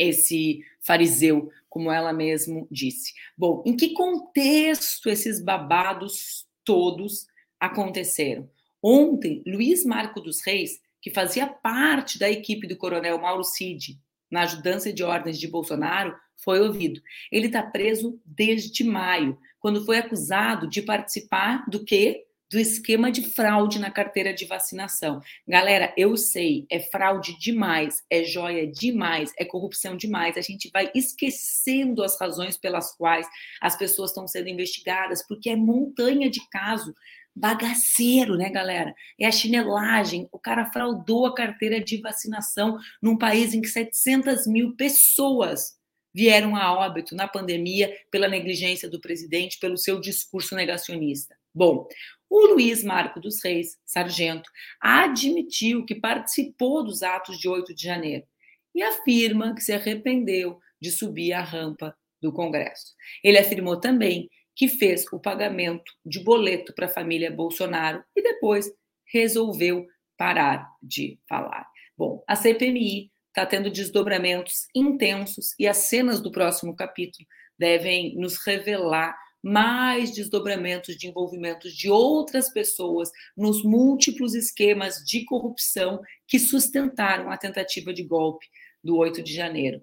esse 0.00 0.64
fariseu, 0.80 1.50
como 1.68 1.92
ela 1.92 2.12
mesmo 2.12 2.66
disse. 2.70 3.12
Bom, 3.36 3.62
em 3.66 3.76
que 3.76 3.92
contexto 3.92 5.10
esses 5.10 5.44
babados 5.44 6.46
todos 6.64 7.26
aconteceram? 7.60 8.48
Ontem, 8.82 9.42
Luiz 9.46 9.84
Marco 9.84 10.20
dos 10.20 10.40
Reis, 10.40 10.80
que 11.02 11.10
fazia 11.10 11.46
parte 11.46 12.18
da 12.18 12.30
equipe 12.30 12.66
do 12.66 12.76
coronel 12.76 13.20
Mauro 13.20 13.44
Cid 13.44 14.00
na 14.30 14.42
ajudança 14.42 14.90
de 14.92 15.02
ordens 15.02 15.38
de 15.38 15.46
Bolsonaro, 15.46 16.16
foi 16.42 16.60
ouvido. 16.60 17.02
Ele 17.30 17.48
está 17.48 17.62
preso 17.62 18.18
desde 18.24 18.82
maio, 18.82 19.38
quando 19.58 19.84
foi 19.84 19.98
acusado 19.98 20.66
de 20.66 20.80
participar 20.80 21.66
do 21.68 21.84
quê? 21.84 22.24
Do 22.50 22.58
esquema 22.58 23.12
de 23.12 23.22
fraude 23.22 23.78
na 23.78 23.90
carteira 23.90 24.34
de 24.34 24.44
vacinação. 24.44 25.20
Galera, 25.46 25.94
eu 25.96 26.16
sei, 26.16 26.66
é 26.68 26.80
fraude 26.80 27.38
demais, 27.38 28.02
é 28.10 28.24
joia 28.24 28.66
demais, 28.66 29.32
é 29.38 29.44
corrupção 29.44 29.96
demais. 29.96 30.36
A 30.36 30.40
gente 30.40 30.68
vai 30.72 30.90
esquecendo 30.94 32.02
as 32.02 32.18
razões 32.20 32.58
pelas 32.58 32.92
quais 32.96 33.28
as 33.60 33.76
pessoas 33.76 34.10
estão 34.10 34.26
sendo 34.26 34.48
investigadas, 34.48 35.24
porque 35.26 35.48
é 35.48 35.54
montanha 35.54 36.28
de 36.28 36.40
caso 36.50 36.92
bagaceiro, 37.34 38.36
né, 38.36 38.50
galera? 38.50 38.94
É 39.18 39.26
a 39.26 39.32
chinelagem. 39.32 40.28
O 40.32 40.38
cara 40.38 40.66
fraudou 40.66 41.26
a 41.26 41.34
carteira 41.34 41.80
de 41.80 42.00
vacinação 42.00 42.78
num 43.00 43.16
país 43.16 43.54
em 43.54 43.60
que 43.60 43.68
700 43.68 44.46
mil 44.46 44.74
pessoas 44.76 45.78
vieram 46.12 46.56
a 46.56 46.72
óbito 46.72 47.14
na 47.14 47.28
pandemia 47.28 47.96
pela 48.10 48.28
negligência 48.28 48.90
do 48.90 49.00
presidente, 49.00 49.58
pelo 49.60 49.78
seu 49.78 50.00
discurso 50.00 50.54
negacionista. 50.56 51.39
Bom, 51.54 51.88
o 52.28 52.46
Luiz 52.46 52.84
Marco 52.84 53.20
dos 53.20 53.42
Reis, 53.42 53.76
sargento, 53.84 54.48
admitiu 54.80 55.84
que 55.84 55.96
participou 55.96 56.84
dos 56.84 57.02
atos 57.02 57.38
de 57.38 57.48
8 57.48 57.74
de 57.74 57.82
janeiro 57.82 58.24
e 58.74 58.82
afirma 58.82 59.54
que 59.54 59.60
se 59.60 59.72
arrependeu 59.72 60.58
de 60.80 60.90
subir 60.90 61.32
a 61.32 61.42
rampa 61.42 61.96
do 62.22 62.32
Congresso. 62.32 62.94
Ele 63.22 63.38
afirmou 63.38 63.80
também 63.80 64.28
que 64.54 64.68
fez 64.68 65.04
o 65.12 65.18
pagamento 65.18 65.92
de 66.04 66.20
boleto 66.20 66.72
para 66.74 66.86
a 66.86 66.90
família 66.90 67.30
Bolsonaro 67.30 68.04
e 68.14 68.22
depois 68.22 68.70
resolveu 69.12 69.86
parar 70.16 70.68
de 70.82 71.18
falar. 71.28 71.66
Bom, 71.96 72.22
a 72.28 72.36
CPMI 72.36 73.10
está 73.28 73.46
tendo 73.46 73.70
desdobramentos 73.70 74.68
intensos 74.74 75.54
e 75.58 75.66
as 75.66 75.78
cenas 75.78 76.20
do 76.20 76.30
próximo 76.30 76.76
capítulo 76.76 77.26
devem 77.58 78.14
nos 78.16 78.36
revelar 78.44 79.16
mais 79.42 80.10
desdobramentos 80.12 80.96
de 80.96 81.08
envolvimentos 81.08 81.72
de 81.72 81.90
outras 81.90 82.50
pessoas 82.50 83.10
nos 83.36 83.62
múltiplos 83.62 84.34
esquemas 84.34 84.96
de 85.04 85.24
corrupção 85.24 86.00
que 86.26 86.38
sustentaram 86.38 87.30
a 87.30 87.36
tentativa 87.36 87.92
de 87.92 88.02
golpe 88.02 88.46
do 88.82 88.96
8 88.96 89.22
de 89.22 89.32
janeiro. 89.32 89.82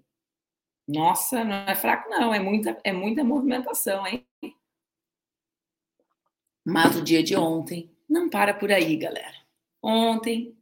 Nossa, 0.87 1.43
não 1.43 1.55
é 1.55 1.75
fraco, 1.75 2.09
não, 2.09 2.33
é 2.33 2.39
muita, 2.39 2.77
é 2.83 2.93
muita 2.93 3.23
movimentação, 3.23 4.05
hein? 4.07 4.25
Mas 6.65 6.95
o 6.95 7.01
dia 7.01 7.23
de 7.23 7.35
ontem 7.35 7.91
não 8.07 8.29
para 8.29 8.53
por 8.53 8.71
aí, 8.71 8.95
galera. 8.95 9.35
Ontem 9.81 10.57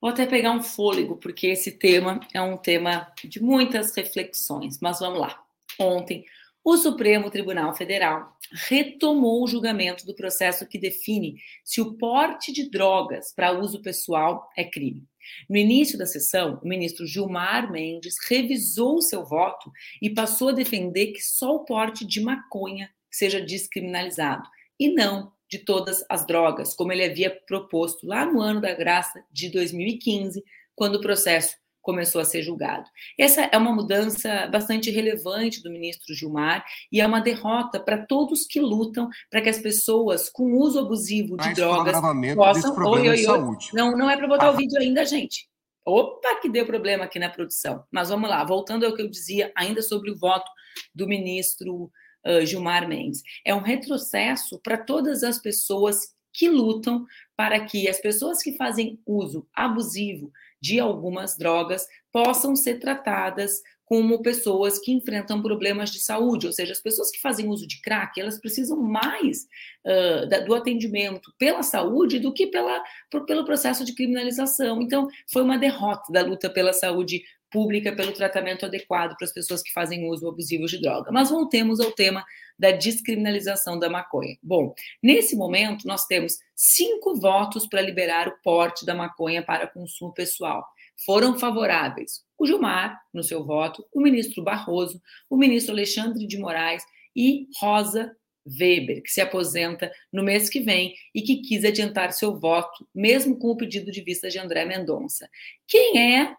Vou 0.00 0.10
até 0.10 0.26
pegar 0.26 0.52
um 0.52 0.62
fôlego, 0.62 1.16
porque 1.16 1.48
esse 1.48 1.72
tema 1.72 2.20
é 2.32 2.40
um 2.40 2.56
tema 2.56 3.12
de 3.24 3.42
muitas 3.42 3.94
reflexões. 3.96 4.78
Mas 4.80 5.00
vamos 5.00 5.18
lá. 5.18 5.42
Ontem, 5.78 6.24
o 6.70 6.76
Supremo 6.76 7.30
Tribunal 7.30 7.74
Federal 7.74 8.36
retomou 8.68 9.42
o 9.42 9.46
julgamento 9.46 10.04
do 10.04 10.14
processo 10.14 10.68
que 10.68 10.76
define 10.76 11.40
se 11.64 11.80
o 11.80 11.94
porte 11.94 12.52
de 12.52 12.68
drogas 12.68 13.32
para 13.34 13.58
uso 13.58 13.80
pessoal 13.80 14.46
é 14.54 14.64
crime. 14.64 15.08
No 15.48 15.56
início 15.56 15.96
da 15.96 16.04
sessão, 16.04 16.60
o 16.62 16.68
ministro 16.68 17.06
Gilmar 17.06 17.72
Mendes 17.72 18.16
revisou 18.28 19.00
seu 19.00 19.24
voto 19.24 19.72
e 20.02 20.10
passou 20.10 20.50
a 20.50 20.52
defender 20.52 21.12
que 21.12 21.22
só 21.22 21.54
o 21.54 21.64
porte 21.64 22.04
de 22.04 22.20
maconha 22.20 22.90
seja 23.10 23.40
descriminalizado 23.40 24.46
e 24.78 24.92
não 24.92 25.32
de 25.48 25.60
todas 25.60 26.04
as 26.06 26.26
drogas, 26.26 26.74
como 26.74 26.92
ele 26.92 27.04
havia 27.04 27.30
proposto 27.30 28.06
lá 28.06 28.26
no 28.26 28.42
ano 28.42 28.60
da 28.60 28.74
graça 28.74 29.24
de 29.32 29.50
2015, 29.50 30.44
quando 30.76 30.96
o 30.96 31.00
processo 31.00 31.56
começou 31.88 32.20
a 32.20 32.24
ser 32.26 32.42
julgado. 32.42 32.84
Essa 33.18 33.44
é 33.44 33.56
uma 33.56 33.74
mudança 33.74 34.46
bastante 34.48 34.90
relevante 34.90 35.62
do 35.62 35.70
ministro 35.70 36.14
Gilmar 36.14 36.62
e 36.92 37.00
é 37.00 37.06
uma 37.06 37.18
derrota 37.18 37.80
para 37.80 38.04
todos 38.04 38.44
que 38.44 38.60
lutam 38.60 39.08
para 39.30 39.40
que 39.40 39.48
as 39.48 39.58
pessoas 39.58 40.28
com 40.28 40.52
uso 40.58 40.80
abusivo 40.80 41.34
de 41.38 41.44
Mais 41.46 41.56
drogas 41.56 41.98
possam. 42.34 42.76
Oi, 42.76 43.08
oi, 43.08 43.26
oi. 43.26 43.56
Não, 43.72 43.96
não 43.96 44.10
é 44.10 44.18
para 44.18 44.28
botar 44.28 44.48
ah. 44.48 44.50
o 44.50 44.56
vídeo 44.58 44.78
ainda, 44.78 45.02
gente. 45.06 45.48
Opa, 45.82 46.38
que 46.42 46.50
deu 46.50 46.66
problema 46.66 47.04
aqui 47.04 47.18
na 47.18 47.30
produção. 47.30 47.82
Mas 47.90 48.10
vamos 48.10 48.28
lá, 48.28 48.44
voltando 48.44 48.84
ao 48.84 48.94
que 48.94 49.00
eu 49.00 49.08
dizia 49.08 49.50
ainda 49.56 49.80
sobre 49.80 50.10
o 50.10 50.18
voto 50.18 50.50
do 50.94 51.08
ministro 51.08 51.90
uh, 52.26 52.44
Gilmar 52.44 52.86
Mendes. 52.86 53.22
É 53.46 53.54
um 53.54 53.62
retrocesso 53.62 54.60
para 54.62 54.76
todas 54.76 55.22
as 55.22 55.38
pessoas 55.38 56.14
que 56.34 56.50
lutam 56.50 57.06
para 57.34 57.64
que 57.64 57.88
as 57.88 57.98
pessoas 57.98 58.42
que 58.42 58.58
fazem 58.58 59.00
uso 59.06 59.48
abusivo 59.54 60.30
de 60.60 60.80
algumas 60.80 61.36
drogas 61.36 61.86
possam 62.12 62.56
ser 62.56 62.78
tratadas 62.78 63.60
como 63.88 64.20
pessoas 64.20 64.78
que 64.78 64.92
enfrentam 64.92 65.40
problemas 65.40 65.90
de 65.90 65.98
saúde, 65.98 66.46
ou 66.46 66.52
seja, 66.52 66.72
as 66.72 66.80
pessoas 66.80 67.10
que 67.10 67.22
fazem 67.22 67.48
uso 67.48 67.66
de 67.66 67.80
crack, 67.80 68.20
elas 68.20 68.38
precisam 68.38 68.76
mais 68.82 69.46
uh, 69.86 70.28
da, 70.28 70.40
do 70.40 70.54
atendimento 70.54 71.32
pela 71.38 71.62
saúde 71.62 72.18
do 72.18 72.30
que 72.30 72.48
pela, 72.48 72.84
por, 73.10 73.24
pelo 73.24 73.46
processo 73.46 73.86
de 73.86 73.94
criminalização. 73.94 74.82
Então, 74.82 75.08
foi 75.32 75.42
uma 75.42 75.56
derrota 75.56 76.12
da 76.12 76.20
luta 76.20 76.50
pela 76.50 76.74
saúde 76.74 77.22
pública 77.50 77.90
pelo 77.90 78.12
tratamento 78.12 78.66
adequado 78.66 79.16
para 79.16 79.24
as 79.24 79.32
pessoas 79.32 79.62
que 79.62 79.72
fazem 79.72 80.06
uso 80.06 80.28
abusivo 80.28 80.66
de 80.66 80.80
droga. 80.82 81.10
Mas 81.10 81.30
voltemos 81.30 81.80
ao 81.80 81.90
tema 81.92 82.22
da 82.58 82.70
descriminalização 82.72 83.78
da 83.78 83.88
maconha. 83.88 84.36
Bom, 84.42 84.74
nesse 85.02 85.36
momento 85.36 85.86
nós 85.86 86.06
temos 86.06 86.38
cinco 86.54 87.14
votos 87.14 87.66
para 87.66 87.80
liberar 87.80 88.28
o 88.28 88.38
porte 88.42 88.84
da 88.84 88.94
maconha 88.94 89.42
para 89.42 89.66
consumo 89.66 90.12
pessoal. 90.12 90.66
Foram 91.04 91.38
favoráveis 91.38 92.26
o 92.38 92.46
Gilmar, 92.46 93.00
no 93.12 93.22
seu 93.22 93.44
voto, 93.44 93.84
o 93.92 94.00
ministro 94.00 94.42
Barroso, 94.42 95.02
o 95.28 95.36
ministro 95.36 95.72
Alexandre 95.72 96.26
de 96.26 96.38
Moraes 96.38 96.84
e 97.14 97.48
Rosa 97.60 98.16
Weber, 98.46 99.02
que 99.02 99.10
se 99.10 99.20
aposenta 99.20 99.90
no 100.12 100.22
mês 100.22 100.48
que 100.48 100.60
vem 100.60 100.94
e 101.14 101.20
que 101.20 101.42
quis 101.42 101.64
adiantar 101.64 102.12
seu 102.12 102.38
voto, 102.38 102.88
mesmo 102.94 103.36
com 103.38 103.48
o 103.48 103.56
pedido 103.56 103.90
de 103.90 104.00
vista 104.02 104.28
de 104.28 104.38
André 104.38 104.64
Mendonça. 104.64 105.28
Quem 105.66 106.16
é 106.16 106.36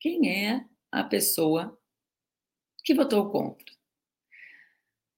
quem 0.00 0.28
é 0.28 0.64
a 0.90 1.04
pessoa 1.04 1.78
que 2.84 2.92
votou 2.92 3.30
contra. 3.30 3.71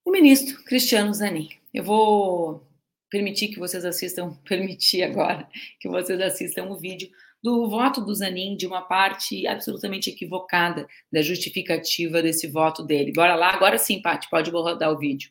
O 0.04 0.10
ministro 0.10 0.62
Cristiano 0.64 1.14
Zanin. 1.14 1.48
Eu 1.72 1.82
vou 1.82 2.68
permitir 3.10 3.48
que 3.48 3.58
vocês 3.58 3.84
assistam, 3.84 4.34
permitir 4.44 5.02
agora 5.02 5.48
que 5.80 5.88
vocês 5.88 6.20
assistam 6.20 6.64
o 6.64 6.78
vídeo 6.78 7.08
do 7.42 7.68
voto 7.68 8.00
do 8.00 8.14
Zanin, 8.14 8.56
de 8.56 8.66
uma 8.66 8.82
parte 8.82 9.46
absolutamente 9.46 10.10
equivocada 10.10 10.86
da 11.12 11.22
justificativa 11.22 12.22
desse 12.22 12.46
voto 12.46 12.82
dele. 12.82 13.12
Bora 13.12 13.34
lá, 13.34 13.50
agora 13.50 13.78
sim, 13.78 14.00
Paty, 14.00 14.28
pode 14.30 14.50
rodar 14.50 14.90
o 14.90 14.98
vídeo. 14.98 15.30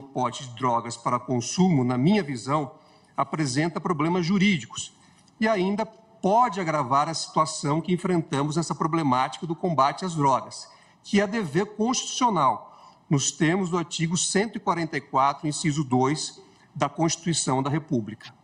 O 0.00 0.08
pote 0.08 0.46
de 0.46 0.54
drogas 0.56 0.96
para 0.96 1.18
consumo, 1.18 1.84
na 1.84 1.98
minha 1.98 2.22
visão, 2.22 2.78
apresenta 3.16 3.80
problemas 3.80 4.24
jurídicos 4.24 4.92
e 5.40 5.46
ainda 5.46 5.84
pode 5.86 6.60
agravar 6.60 7.08
a 7.08 7.14
situação 7.14 7.80
que 7.80 7.92
enfrentamos 7.92 8.56
nessa 8.56 8.74
problemática 8.74 9.46
do 9.46 9.54
combate 9.54 10.04
às 10.04 10.14
drogas, 10.14 10.68
que 11.04 11.20
é 11.20 11.26
dever 11.26 11.76
constitucional, 11.76 12.65
nos 13.08 13.30
termos 13.30 13.70
do 13.70 13.78
artigo 13.78 14.16
144, 14.16 15.46
inciso 15.46 15.84
2 15.84 16.40
da 16.74 16.88
Constituição 16.88 17.62
da 17.62 17.70
República. 17.70 18.34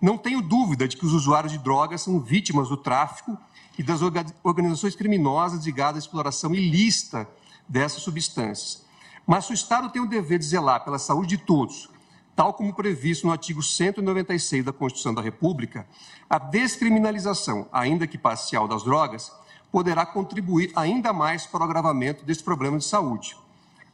Não 0.00 0.18
tenho 0.18 0.42
dúvida 0.42 0.88
de 0.88 0.96
que 0.96 1.06
os 1.06 1.12
usuários 1.12 1.52
de 1.52 1.58
drogas 1.58 2.02
são 2.02 2.20
vítimas 2.20 2.68
do 2.68 2.76
tráfico 2.76 3.38
e 3.78 3.82
das 3.82 4.00
organizações 4.42 4.96
criminosas 4.96 5.64
ligadas 5.64 5.96
à 5.96 5.98
exploração 6.04 6.54
ilícita 6.54 7.28
dessas 7.68 8.02
substâncias. 8.02 8.84
Mas 9.26 9.48
o 9.48 9.52
Estado 9.52 9.90
tem 9.90 10.02
o 10.02 10.08
dever 10.08 10.38
de 10.38 10.46
zelar 10.46 10.84
pela 10.84 10.98
saúde 10.98 11.36
de 11.36 11.44
todos, 11.44 11.88
tal 12.34 12.54
como 12.54 12.74
previsto 12.74 13.26
no 13.26 13.32
artigo 13.32 13.62
196 13.62 14.64
da 14.64 14.72
Constituição 14.72 15.14
da 15.14 15.22
República, 15.22 15.86
a 16.28 16.38
descriminalização, 16.38 17.68
ainda 17.70 18.06
que 18.06 18.18
parcial, 18.18 18.66
das 18.66 18.82
drogas 18.82 19.30
poderá 19.70 20.06
contribuir 20.06 20.72
ainda 20.74 21.12
mais 21.12 21.46
para 21.46 21.60
o 21.60 21.64
agravamento 21.64 22.24
desse 22.24 22.42
problema 22.42 22.78
de 22.78 22.84
saúde. 22.84 23.36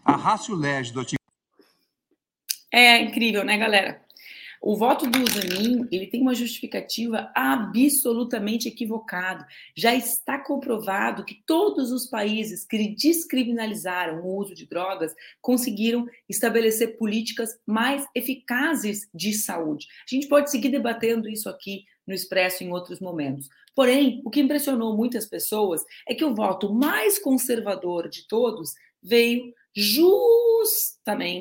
A 0.05 0.17
ratio 0.17 0.55
legis 0.55 0.93
do 0.93 1.01
artigo. 1.01 1.19
É 2.71 3.01
incrível, 3.01 3.45
né, 3.45 3.57
galera? 3.57 4.05
O 4.67 4.77
voto 4.77 5.07
do 5.07 5.19
Zanin, 5.31 5.87
ele 5.93 6.07
tem 6.07 6.23
uma 6.23 6.35
justificativa 6.35 7.31
absolutamente 7.35 8.67
equivocada. 8.67 9.47
Já 9.77 9.95
está 9.95 10.39
comprovado 10.39 11.23
que 11.23 11.43
todos 11.47 11.93
os 11.93 12.07
países 12.07 12.65
que 12.65 12.95
descriminalizaram 12.97 14.23
o 14.23 14.39
uso 14.39 14.55
de 14.55 14.67
drogas 14.67 15.15
conseguiram 15.43 16.07
estabelecer 16.27 16.97
políticas 16.97 17.51
mais 17.67 18.07
eficazes 18.15 19.07
de 19.15 19.35
saúde. 19.35 19.87
A 20.11 20.15
gente 20.15 20.29
pode 20.29 20.51
seguir 20.51 20.71
debatendo 20.71 21.29
isso 21.29 21.51
aqui 21.51 21.85
no 22.07 22.15
Expresso 22.15 22.65
em 22.65 22.73
outros 22.73 23.01
momentos. 23.01 23.51
Porém, 23.75 24.23
o 24.25 24.31
que 24.31 24.41
impressionou 24.41 24.97
muitas 24.97 25.27
pessoas 25.27 25.83
é 26.09 26.15
que 26.15 26.25
o 26.25 26.35
voto 26.35 26.73
mais 26.73 27.19
conservador 27.19 28.09
de 28.09 28.27
todos 28.27 28.73
veio 29.03 29.53
justamente, 29.75 31.35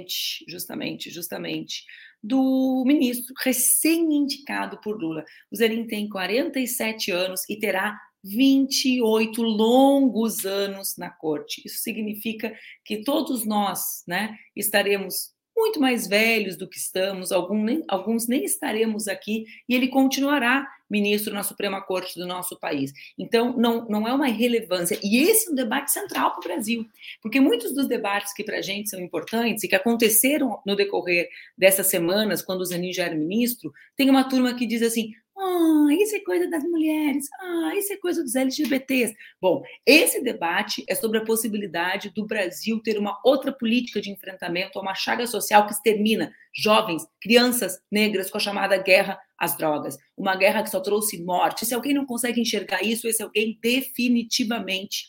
justamente, 0.48 1.10
justamente 1.12 1.84
do 2.24 2.84
ministro 2.86 3.34
recém-indicado 3.44 4.80
por 4.80 4.98
Lula. 4.98 5.26
O 5.52 5.58
Zerin 5.58 5.86
tem 5.86 6.08
47 6.08 7.12
anos 7.12 7.42
e 7.50 7.60
terá 7.60 8.00
28 8.24 9.42
longos 9.42 10.46
anos 10.46 10.96
na 10.98 11.10
corte. 11.10 11.62
Isso 11.66 11.80
significa 11.82 12.58
que 12.86 13.04
todos 13.04 13.46
nós, 13.46 14.04
né, 14.08 14.38
estaremos 14.56 15.33
muito 15.56 15.80
mais 15.80 16.08
velhos 16.08 16.58
do 16.58 16.68
que 16.68 16.78
estamos, 16.78 17.32
alguns 17.32 17.64
nem, 17.64 17.84
alguns 17.88 18.28
nem 18.28 18.44
estaremos 18.44 19.08
aqui, 19.08 19.46
e 19.68 19.76
ele 19.76 19.88
continuará 19.88 20.68
ministro 20.90 21.34
na 21.34 21.42
Suprema 21.42 21.82
Corte 21.82 22.20
do 22.20 22.28
nosso 22.28 22.60
país. 22.60 22.94
Então, 23.18 23.58
não, 23.58 23.88
não 23.88 24.08
é 24.08 24.14
uma 24.14 24.30
irrelevância. 24.30 25.00
E 25.04 25.24
esse 25.24 25.48
é 25.48 25.52
um 25.52 25.56
debate 25.56 25.92
central 25.92 26.32
para 26.32 26.40
o 26.40 26.44
Brasil, 26.44 26.86
porque 27.22 27.40
muitos 27.40 27.74
dos 27.74 27.88
debates 27.88 28.34
que 28.34 28.44
para 28.44 28.58
a 28.58 28.62
gente 28.62 28.90
são 28.90 29.00
importantes 29.00 29.64
e 29.64 29.68
que 29.68 29.76
aconteceram 29.76 30.60
no 30.66 30.76
decorrer 30.76 31.30
dessas 31.58 31.88
semanas, 31.88 32.44
quando 32.44 32.62
o 32.62 32.66
Zanin 32.66 32.94
já 32.94 33.06
era 33.06 33.16
ministro, 33.16 33.74
tem 33.96 34.10
uma 34.10 34.24
turma 34.24 34.54
que 34.54 34.68
diz 34.68 34.84
assim: 34.84 35.14
ah, 35.36 35.88
isso 35.92 36.16
é 36.16 36.20
coisa 36.20 36.48
das 36.48 36.64
mulheres. 36.64 37.28
Ah, 37.40 37.74
isso 37.76 37.92
é 37.92 37.98
coisa 37.98 38.22
dos 38.22 38.36
LGBTs. 38.36 39.16
Bom, 39.42 39.64
esse 39.86 40.22
debate 40.22 40.84
é 40.88 40.94
sobre 40.94 41.18
a 41.18 41.26
possibilidade 41.26 42.12
do 42.12 42.26
Brasil 42.28 42.80
ter 42.82 43.00
uma 43.00 43.20
outra 43.26 43.52
política 43.52 44.00
de 44.00 44.12
enfrentamento 44.12 44.78
a 44.78 44.82
uma 44.82 44.94
chaga 44.94 45.26
social 45.26 45.66
que 45.66 45.74
extermina 45.74 46.32
jovens, 46.56 47.04
crianças 47.20 47.82
negras 47.92 48.30
com 48.30 48.38
a 48.38 48.42
chamada 48.42 48.78
guerra 48.78 49.20
às 49.38 49.58
drogas. 49.58 49.98
Uma 50.16 50.36
guerra 50.36 50.62
que 50.62 50.70
só 50.70 50.80
trouxe 50.80 51.24
morte. 51.24 51.66
Se 51.66 51.74
alguém 51.74 51.94
não 51.94 52.06
consegue 52.06 52.40
enxergar 52.40 52.84
isso, 52.84 53.08
esse 53.08 53.24
alguém 53.24 53.58
definitivamente 53.62 55.08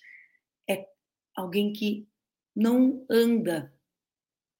é 0.68 0.86
alguém 1.36 1.70
que 1.72 2.08
não 2.56 3.04
anda 3.10 3.73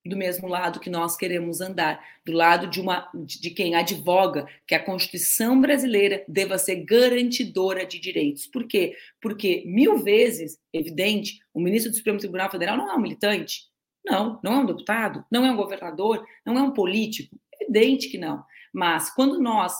do 0.05 0.17
mesmo 0.17 0.47
lado 0.47 0.81
que 0.81 0.91
nós 0.91 1.17
queremos 1.17 1.61
andar, 1.61 2.03
do 2.25 2.33
lado 2.33 2.67
de 2.67 2.81
uma 2.81 3.11
de 3.15 3.51
quem 3.51 3.75
advoga 3.75 4.47
que 4.67 4.75
a 4.75 4.83
Constituição 4.83 5.61
brasileira 5.61 6.25
deva 6.29 6.59
ser 6.59 6.85
garantidora 6.85 7.87
de 7.87 7.99
direitos. 7.99 8.47
Por 8.47 8.67
quê? 8.67 8.95
Porque 9.21 9.63
mil 9.67 9.99
vezes, 9.99 10.59
evidente, 10.73 11.39
o 11.53 11.61
ministro 11.61 11.91
do 11.91 11.97
Supremo 11.97 12.19
Tribunal 12.19 12.51
Federal 12.51 12.77
não 12.77 12.91
é 12.91 12.95
um 12.95 13.01
militante, 13.01 13.63
não, 14.05 14.39
não 14.45 14.53
é 14.53 14.57
um 14.59 14.67
deputado, 14.67 15.25
não 15.31 15.47
é 15.47 15.51
um 15.51 15.57
governador, 15.57 16.25
não 16.45 16.59
é 16.59 16.63
um 16.63 16.73
político, 16.73 17.35
evidente 17.61 18.09
que 18.09 18.19
não. 18.19 18.45
Mas 18.73 19.09
quando 19.15 19.41
nós 19.41 19.73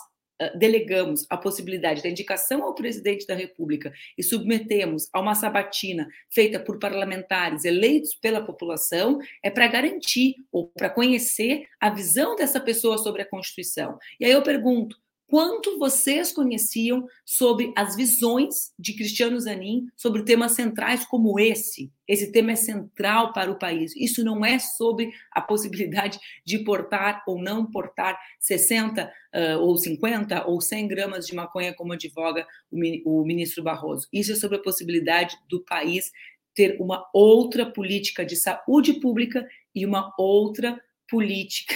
delegamos 0.57 1.27
a 1.31 1.37
possibilidade 1.37 2.03
da 2.03 2.09
indicação 2.09 2.65
ao 2.65 2.75
presidente 2.75 3.27
da 3.27 3.35
República 3.35 3.93
e 4.19 4.23
submetemos 4.23 5.09
a 5.13 5.21
uma 5.21 5.35
sabatina 5.35 6.09
feita 6.31 6.59
por 6.59 6.79
parlamentares 6.79 7.65
eleitos 7.65 8.15
pela 8.15 8.45
população, 8.45 9.19
é 9.43 9.51
para 9.51 9.69
garantir 9.69 10.37
ou 10.51 10.69
para 10.69 10.91
conhecer 10.91 11.67
a 11.81 11.91
visão 11.91 12.37
dessa 12.37 12.61
pessoa 12.61 12.99
sobre 12.99 13.23
a 13.23 13.29
Constituição. 13.29 13.99
E 14.19 14.25
aí 14.25 14.33
eu 14.33 14.43
pergunto: 14.43 14.97
quanto 15.29 15.79
vocês 15.79 16.33
conheciam 16.33 17.07
sobre 17.25 17.73
as 17.77 17.97
visões 17.97 18.73
de 18.79 18.95
Cristiano 18.95 19.39
Zanin 19.41 19.87
sobre 19.97 20.23
temas 20.23 20.53
centrais 20.53 21.05
como 21.05 21.41
esse. 21.41 21.93
Esse 22.07 22.31
tema 22.31 22.53
é 22.53 22.57
central 22.57 23.33
para 23.33 23.51
o 23.51 23.59
país. 23.59 23.97
Isso 23.97 24.23
não 24.23 24.45
é 24.45 24.59
sobre 24.59 25.11
a 25.33 25.41
possibilidade 25.41 26.19
de 26.45 26.59
portar 26.59 27.23
ou 27.27 27.41
não 27.41 27.69
portar 27.71 28.19
60 28.39 29.05
uh, 29.07 29.59
ou 29.61 29.77
50 29.77 30.47
ou 30.47 30.61
100 30.61 30.89
gramas 30.89 31.27
de 31.27 31.35
maconha, 31.35 31.75
como 31.75 31.93
advoga 31.93 32.47
o, 32.71 33.21
o 33.23 33.25
ministro 33.25 33.63
Barroso. 33.63 34.07
Isso 34.13 34.33
é 34.33 34.37
sobre 34.37 34.59
a 34.59 34.63
possibilidade 34.63 35.37
do 35.49 35.65
país 35.65 36.13
ter 36.55 36.77
uma 36.81 37.05
outra 37.13 37.67
política 37.67 38.25
de 38.25 38.37
saúde 38.37 38.95
pública 39.01 39.47
e 39.75 39.85
uma 39.85 40.13
outra 40.19 40.81
política 41.09 41.75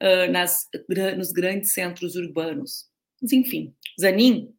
uh, 0.00 0.30
nas, 0.30 0.68
nos 1.16 1.32
grandes 1.32 1.72
centros 1.72 2.14
urbanos. 2.14 2.89
Mas, 3.20 3.32
enfim, 3.32 3.74
Zanin 4.00 4.54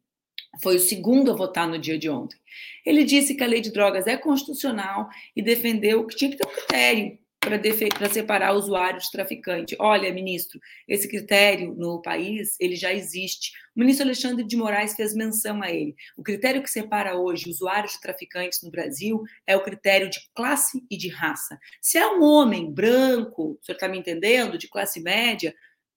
foi 0.62 0.76
o 0.76 0.80
segundo 0.80 1.30
a 1.30 1.34
votar 1.34 1.66
no 1.66 1.78
dia 1.78 1.98
de 1.98 2.08
ontem. 2.08 2.38
Ele 2.84 3.04
disse 3.04 3.34
que 3.34 3.42
a 3.42 3.46
lei 3.46 3.60
de 3.60 3.72
drogas 3.72 4.06
é 4.06 4.16
constitucional 4.16 5.08
e 5.34 5.42
defendeu 5.42 6.06
que 6.06 6.16
tinha 6.16 6.30
que 6.30 6.36
ter 6.36 6.46
um 6.46 6.52
critério 6.52 7.18
para 7.40 8.08
separar 8.08 8.54
usuário 8.54 9.00
de 9.00 9.10
traficante. 9.10 9.76
Olha, 9.80 10.12
ministro, 10.12 10.60
esse 10.86 11.08
critério 11.08 11.74
no 11.74 12.00
país 12.00 12.56
ele 12.60 12.76
já 12.76 12.92
existe. 12.92 13.50
O 13.74 13.80
ministro 13.80 14.06
Alexandre 14.06 14.44
de 14.44 14.56
Moraes 14.56 14.94
fez 14.94 15.12
menção 15.12 15.60
a 15.60 15.70
ele. 15.70 15.96
O 16.16 16.22
critério 16.22 16.62
que 16.62 16.70
separa 16.70 17.16
hoje 17.16 17.50
usuários 17.50 17.94
de 17.94 18.00
traficantes 18.00 18.62
no 18.62 18.70
Brasil 18.70 19.22
é 19.44 19.56
o 19.56 19.62
critério 19.62 20.08
de 20.08 20.20
classe 20.34 20.84
e 20.88 20.96
de 20.96 21.08
raça. 21.08 21.58
Se 21.80 21.98
é 21.98 22.06
um 22.06 22.22
homem 22.22 22.70
branco, 22.70 23.58
o 23.60 23.64
senhor 23.64 23.74
está 23.74 23.88
me 23.88 23.98
entendendo, 23.98 24.56
de 24.56 24.68
classe 24.68 25.00
média, 25.00 25.52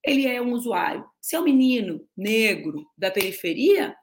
ele 0.05 0.27
é 0.27 0.41
um 0.41 0.53
usuário. 0.53 1.05
Se 1.19 1.35
é 1.35 1.39
um 1.39 1.43
menino 1.43 2.07
negro 2.15 2.85
da 2.97 3.09
periferia, 3.09 3.95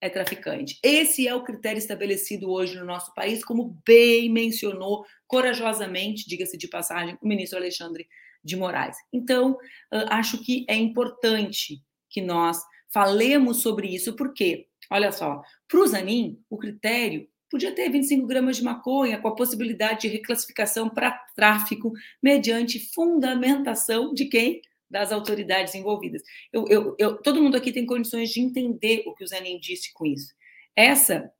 é 0.00 0.08
traficante. 0.08 0.78
Esse 0.82 1.26
é 1.26 1.34
o 1.34 1.44
critério 1.44 1.78
estabelecido 1.78 2.50
hoje 2.50 2.76
no 2.76 2.84
nosso 2.84 3.12
país, 3.14 3.44
como 3.44 3.80
bem 3.86 4.30
mencionou 4.30 5.04
corajosamente, 5.26 6.28
diga-se 6.28 6.56
de 6.56 6.68
passagem, 6.68 7.18
o 7.22 7.28
ministro 7.28 7.58
Alexandre 7.58 8.06
de 8.42 8.56
Moraes. 8.56 8.96
Então, 9.12 9.56
acho 10.10 10.42
que 10.42 10.66
é 10.68 10.76
importante 10.76 11.82
que 12.10 12.20
nós 12.20 12.60
falemos 12.92 13.62
sobre 13.62 13.88
isso, 13.88 14.14
porque, 14.14 14.66
olha 14.90 15.10
só, 15.10 15.42
para 15.66 15.80
o 15.80 15.86
Zanin, 15.86 16.38
o 16.50 16.58
critério 16.58 17.26
podia 17.50 17.74
ter 17.74 17.88
25 17.88 18.26
gramas 18.26 18.56
de 18.56 18.64
maconha, 18.64 19.20
com 19.20 19.28
a 19.28 19.34
possibilidade 19.34 20.02
de 20.02 20.08
reclassificação 20.08 20.90
para 20.90 21.12
tráfico, 21.34 21.92
mediante 22.22 22.78
fundamentação 22.92 24.12
de 24.12 24.26
quem? 24.26 24.60
Das 24.90 25.12
autoridades 25.12 25.74
envolvidas. 25.74 26.22
Eu, 26.52 26.66
eu, 26.68 26.96
eu, 26.98 27.16
todo 27.16 27.42
mundo 27.42 27.56
aqui 27.56 27.72
tem 27.72 27.86
condições 27.86 28.30
de 28.30 28.40
entender 28.40 29.02
o 29.06 29.14
que 29.14 29.24
o 29.24 29.26
Zanin 29.26 29.58
disse 29.58 29.92
com 29.92 30.06
isso. 30.06 30.32
Essa 30.76 31.30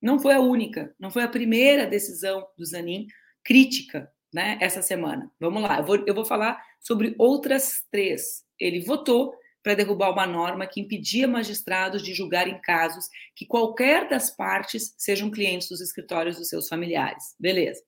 não 0.00 0.18
foi 0.18 0.34
a 0.34 0.40
única, 0.40 0.94
não 0.98 1.10
foi 1.10 1.22
a 1.22 1.28
primeira 1.28 1.86
decisão 1.86 2.46
do 2.56 2.64
Zanin 2.64 3.06
crítica 3.44 4.10
né, 4.32 4.58
essa 4.60 4.82
semana. 4.82 5.30
Vamos 5.38 5.62
lá, 5.62 5.78
eu 5.78 5.84
vou, 5.84 6.04
eu 6.06 6.14
vou 6.14 6.24
falar 6.24 6.62
sobre 6.80 7.14
outras 7.18 7.84
três. 7.90 8.44
Ele 8.58 8.80
votou 8.80 9.34
para 9.62 9.74
derrubar 9.74 10.10
uma 10.10 10.26
norma 10.26 10.66
que 10.66 10.80
impedia 10.80 11.28
magistrados 11.28 12.02
de 12.02 12.14
julgarem 12.14 12.60
casos 12.62 13.08
que 13.36 13.46
qualquer 13.46 14.08
das 14.08 14.34
partes 14.34 14.94
sejam 14.98 15.30
clientes 15.30 15.68
dos 15.68 15.80
escritórios 15.80 16.36
dos 16.36 16.48
seus 16.48 16.68
familiares. 16.68 17.36
Beleza. 17.38 17.80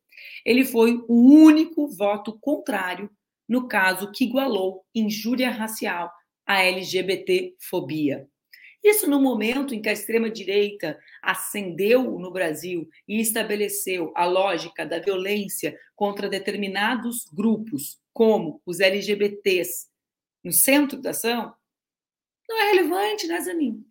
Ele 0.44 0.64
foi 0.64 1.03
o 1.09 1.14
único 1.14 1.88
voto 1.88 2.38
contrário 2.38 3.11
no 3.49 3.69
caso 3.69 4.11
que 4.13 4.25
igualou 4.25 4.85
injúria 4.95 5.51
racial 5.51 6.11
à 6.47 6.63
LGBTfobia. 6.63 8.29
Isso 8.83 9.09
no 9.09 9.19
momento 9.19 9.75
em 9.75 9.81
que 9.81 9.89
a 9.89 9.93
extrema-direita 9.93 10.99
ascendeu 11.23 12.19
no 12.19 12.31
Brasil 12.31 12.87
e 13.09 13.19
estabeleceu 13.19 14.13
a 14.15 14.27
lógica 14.27 14.85
da 14.85 14.99
violência 14.99 15.79
contra 15.97 16.29
determinados 16.29 17.25
grupos, 17.33 17.99
como 18.13 18.61
os 18.67 18.81
LGBTs, 18.81 19.87
no 20.45 20.53
centro 20.53 21.01
da 21.01 21.11
ação, 21.11 21.55
não 22.47 22.61
é 22.61 22.73
relevante, 22.73 23.27
né, 23.27 23.41
Zanin? 23.41 23.83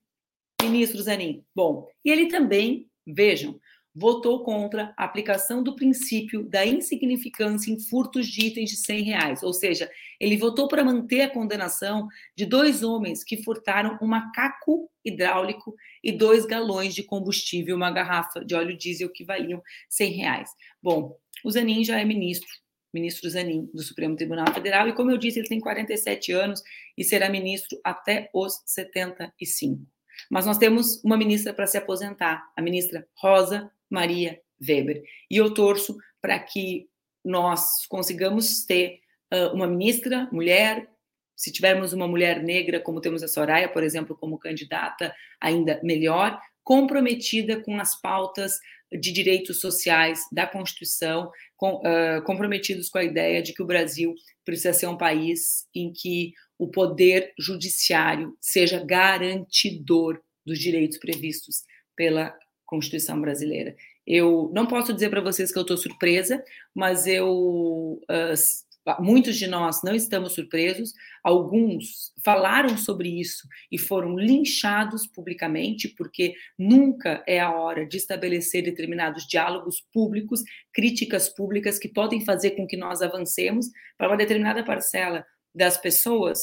Ministro 0.61 1.01
Zanin. 1.01 1.43
Bom, 1.55 1.89
e 2.05 2.11
ele 2.11 2.27
também, 2.27 2.87
vejam, 3.05 3.59
votou 3.95 4.43
contra 4.43 4.93
a 4.97 5.03
aplicação 5.03 5.61
do 5.61 5.75
princípio 5.75 6.43
da 6.43 6.65
insignificância 6.65 7.71
em 7.71 7.79
furtos 7.79 8.27
de 8.27 8.47
itens 8.47 8.71
de 8.71 8.77
100 8.77 9.03
reais, 9.03 9.43
ou 9.43 9.53
seja, 9.53 9.89
ele 10.19 10.35
votou 10.37 10.67
para 10.67 10.83
manter 10.83 11.21
a 11.21 11.29
condenação 11.29 12.07
de 12.35 12.45
dois 12.45 12.81
homens 12.81 13.23
que 13.23 13.43
furtaram 13.43 13.97
um 14.01 14.07
macaco 14.07 14.89
hidráulico 15.05 15.75
e 16.03 16.11
dois 16.11 16.45
galões 16.45 16.95
de 16.95 17.03
combustível, 17.03 17.75
uma 17.75 17.91
garrafa 17.91 18.43
de 18.43 18.55
óleo 18.55 18.77
diesel 18.77 19.09
que 19.09 19.23
valiam 19.23 19.61
100 19.89 20.11
reais. 20.13 20.49
Bom, 20.81 21.17
o 21.43 21.51
Zanin 21.51 21.83
já 21.83 21.99
é 21.99 22.05
ministro, 22.05 22.49
ministro 22.93 23.29
Zanin 23.29 23.69
do 23.73 23.83
Supremo 23.83 24.15
Tribunal 24.15 24.51
Federal, 24.53 24.87
e 24.87 24.93
como 24.93 25.11
eu 25.11 25.17
disse, 25.17 25.39
ele 25.39 25.47
tem 25.47 25.59
47 25.59 26.31
anos 26.31 26.63
e 26.97 27.03
será 27.03 27.29
ministro 27.29 27.79
até 27.83 28.29
os 28.33 28.61
75. 28.65 29.85
Mas 30.29 30.45
nós 30.45 30.57
temos 30.57 31.03
uma 31.03 31.17
ministra 31.17 31.53
para 31.53 31.67
se 31.67 31.77
aposentar, 31.77 32.43
a 32.55 32.61
ministra 32.61 33.07
Rosa 33.15 33.71
Maria 33.93 34.39
Weber. 34.59 35.03
E 35.29 35.37
eu 35.37 35.53
torço 35.53 35.95
para 36.21 36.39
que 36.39 36.87
nós 37.23 37.85
consigamos 37.87 38.65
ter 38.65 38.99
uh, 39.33 39.53
uma 39.53 39.67
ministra, 39.67 40.27
mulher, 40.31 40.89
Se 41.35 41.51
tivermos 41.51 41.93
uma 41.93 42.07
mulher 42.07 42.43
negra, 42.43 42.79
como 42.79 43.01
temos 43.01 43.23
a 43.23 43.27
Soraya, 43.27 43.67
por 43.67 43.83
exemplo, 43.83 44.15
como 44.15 44.37
candidata, 44.37 45.13
ainda 45.41 45.79
melhor, 45.83 46.39
comprometida 46.63 47.61
com 47.61 47.79
as 47.79 47.99
pautas 47.99 48.59
de 48.91 49.11
direitos 49.11 49.59
sociais 49.59 50.19
da 50.31 50.45
Constituição, 50.45 51.31
com, 51.57 51.77
uh, 51.77 52.23
comprometidos 52.23 52.87
com 52.87 52.99
a 52.99 53.03
ideia 53.03 53.41
de 53.41 53.51
que 53.53 53.63
o 53.63 53.65
Brasil 53.65 54.13
precisa 54.45 54.73
ser 54.73 54.87
um 54.87 54.97
país 54.97 55.67
em 55.73 55.91
que 55.91 56.33
o 56.57 56.69
poder 56.69 57.33
judiciário 57.37 58.37
seja 58.39 58.85
garantidor 58.85 60.21
dos 60.45 60.59
direitos 60.59 60.97
previstos 60.97 61.63
pela 61.95 62.37
Constituição 62.73 63.21
brasileira. 63.21 63.75
Eu 64.05 64.51
não 64.51 64.65
posso 64.65 64.91
dizer 64.91 65.11
para 65.11 65.21
vocês 65.21 65.51
que 65.51 65.57
eu 65.59 65.61
estou 65.61 65.77
surpresa, 65.77 66.43
mas 66.73 67.05
eu 67.05 68.01
uh, 68.09 68.99
muitos 68.99 69.37
de 69.37 69.45
nós 69.45 69.83
não 69.83 69.93
estamos 69.93 70.33
surpresos, 70.33 70.91
alguns 71.23 72.11
falaram 72.25 72.75
sobre 72.75 73.09
isso 73.09 73.47
e 73.71 73.77
foram 73.77 74.17
linchados 74.17 75.05
publicamente, 75.05 75.87
porque 75.87 76.33
nunca 76.57 77.23
é 77.27 77.39
a 77.39 77.51
hora 77.51 77.85
de 77.85 77.95
estabelecer 77.95 78.63
determinados 78.63 79.27
diálogos 79.27 79.81
públicos, 79.93 80.41
críticas 80.73 81.29
públicas 81.29 81.77
que 81.77 81.87
podem 81.87 82.25
fazer 82.25 82.51
com 82.51 82.65
que 82.65 82.75
nós 82.75 83.03
avancemos 83.03 83.67
para 83.99 84.07
uma 84.07 84.17
determinada 84.17 84.63
parcela 84.63 85.23
das 85.53 85.77
pessoas. 85.77 86.41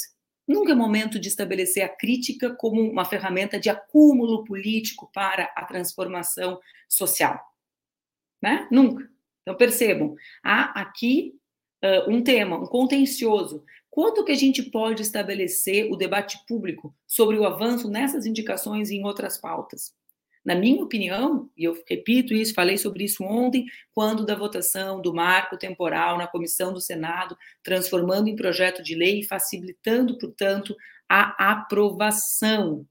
Nunca 0.51 0.73
é 0.73 0.75
momento 0.75 1.21
de 1.21 1.29
estabelecer 1.29 1.85
a 1.85 1.89
crítica 1.89 2.53
como 2.53 2.81
uma 2.81 3.05
ferramenta 3.05 3.57
de 3.57 3.71
acúmulo 3.71 4.43
político 4.43 5.09
para 5.15 5.45
a 5.55 5.65
transformação 5.65 6.59
social. 6.89 7.39
Né? 8.43 8.67
Nunca. 8.69 9.09
Então 9.43 9.55
percebam, 9.55 10.17
há 10.43 10.81
aqui 10.81 11.37
uh, 11.85 12.11
um 12.11 12.21
tema, 12.25 12.57
um 12.57 12.67
contencioso. 12.67 13.65
Quanto 13.89 14.25
que 14.25 14.33
a 14.33 14.37
gente 14.37 14.61
pode 14.61 15.03
estabelecer 15.03 15.89
o 15.89 15.95
debate 15.95 16.45
público 16.49 16.93
sobre 17.07 17.39
o 17.39 17.47
avanço 17.47 17.89
nessas 17.89 18.27
indicações 18.27 18.91
e 18.91 18.97
em 18.97 19.05
outras 19.05 19.39
pautas? 19.39 19.95
Na 20.45 20.55
minha 20.55 20.83
opinião, 20.83 21.51
e 21.57 21.65
eu 21.65 21.77
repito 21.89 22.33
isso, 22.35 22.55
falei 22.55 22.79
sobre 22.79 23.05
isso 23.05 23.23
ontem, 23.25 23.67
quando 23.93 24.25
da 24.25 24.35
votação 24.35 25.01
do 25.03 25.13
marco 25.15 25.59
temporal 25.59 26.17
na 26.17 26.27
comissão 26.27 26.73
do 26.73 26.81
Senado, 26.81 27.37
transformando 27.63 28.29
em 28.29 28.37
projeto 28.37 28.83
de 28.83 28.95
lei 28.95 29.21
e 29.21 29.27
facilitando, 29.27 30.17
portanto, 30.19 30.75
a 31.09 31.53
aprovação, 31.53 32.87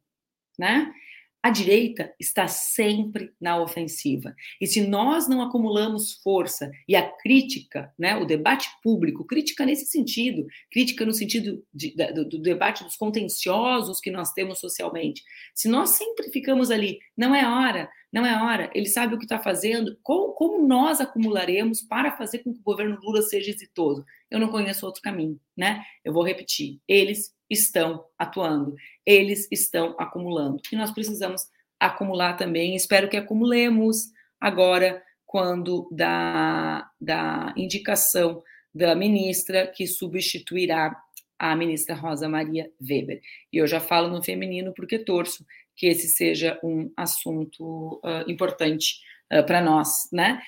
né? 0.60 0.92
A 1.42 1.52
direita 1.52 2.14
está 2.20 2.50
sempre 2.50 3.34
na 3.40 3.62
ofensiva. 3.62 4.36
E 4.60 4.68
se 4.68 4.86
nós 4.86 5.28
não 5.30 5.42
acumulamos 5.42 6.20
força 6.22 6.70
e 6.86 6.98
a 6.98 7.10
crítica, 7.18 7.94
né, 7.98 8.18
o 8.18 8.26
debate 8.26 8.70
público, 8.84 9.24
crítica 9.24 9.66
nesse 9.66 9.86
sentido, 9.86 10.46
crítica 10.70 11.06
no 11.06 11.14
sentido 11.14 11.66
de, 11.74 11.96
do, 12.14 12.28
do, 12.28 12.40
debate 12.42 12.84
dos 12.84 12.98
contenciosos 12.98 14.02
que 14.02 14.12
nós 14.12 14.34
temos 14.34 14.60
socialmente, 14.60 15.24
se 15.56 15.70
nós 15.70 15.92
sempre 15.92 16.30
ficamos 16.30 16.70
ali, 16.72 17.00
não 17.16 17.34
é 17.34 17.48
hora, 17.48 17.90
não 18.12 18.26
é 18.26 18.44
hora, 18.44 18.70
ele 18.74 18.88
sabe 18.88 19.16
o 19.16 19.18
que 19.18 19.26
está 19.26 19.40
fazendo, 19.40 19.98
como, 20.04 20.34
como 20.34 20.68
nós 20.68 21.00
acumularemos 21.00 21.82
para 21.82 22.18
fazer 22.18 22.40
com 22.40 22.52
que 22.52 22.60
o 22.60 22.64
governo 22.64 23.00
Lula 23.02 23.22
seja 23.22 23.50
exitoso? 23.50 24.04
Eu 24.30 24.40
não 24.40 24.50
conheço 24.50 24.86
outro 24.86 25.02
caminho, 25.02 25.40
né? 25.56 25.82
Eu 26.04 26.12
vou 26.12 26.24
repetir, 26.24 26.82
eles 26.86 27.34
estão 27.50 28.06
atuando, 28.18 28.76
eles 29.06 29.48
estão 29.52 29.96
acumulando. 29.98 30.62
E 30.72 30.76
nós 30.76 30.92
precisamos 30.92 31.44
acumular 31.80 32.34
também, 32.34 32.76
espero 32.76 33.10
que 33.10 33.18
acumulemos 33.18 34.10
agora, 34.40 35.02
quando 35.26 35.88
da, 35.92 36.90
da 37.00 37.54
indicação 37.56 38.42
da 38.74 38.96
ministra 38.96 39.68
que 39.68 39.86
substituirá 39.86 40.96
a 41.38 41.56
ministra 41.56 41.96
Rosa 41.96 42.28
Maria 42.28 42.70
Weber. 42.82 43.22
E 43.54 43.58
eu 43.58 43.68
já 43.68 43.80
falo 43.80 44.10
no 44.10 44.24
feminino 44.24 44.74
porque 44.74 44.98
torço 44.98 45.46
que 45.76 45.88
esse 45.88 46.10
seja 46.10 46.60
um 46.64 46.92
assunto 46.98 48.02
uh, 48.04 48.30
importante 48.30 49.00
uh, 49.32 49.46
para 49.46 49.62
nós, 49.62 49.88
né? 50.12 50.42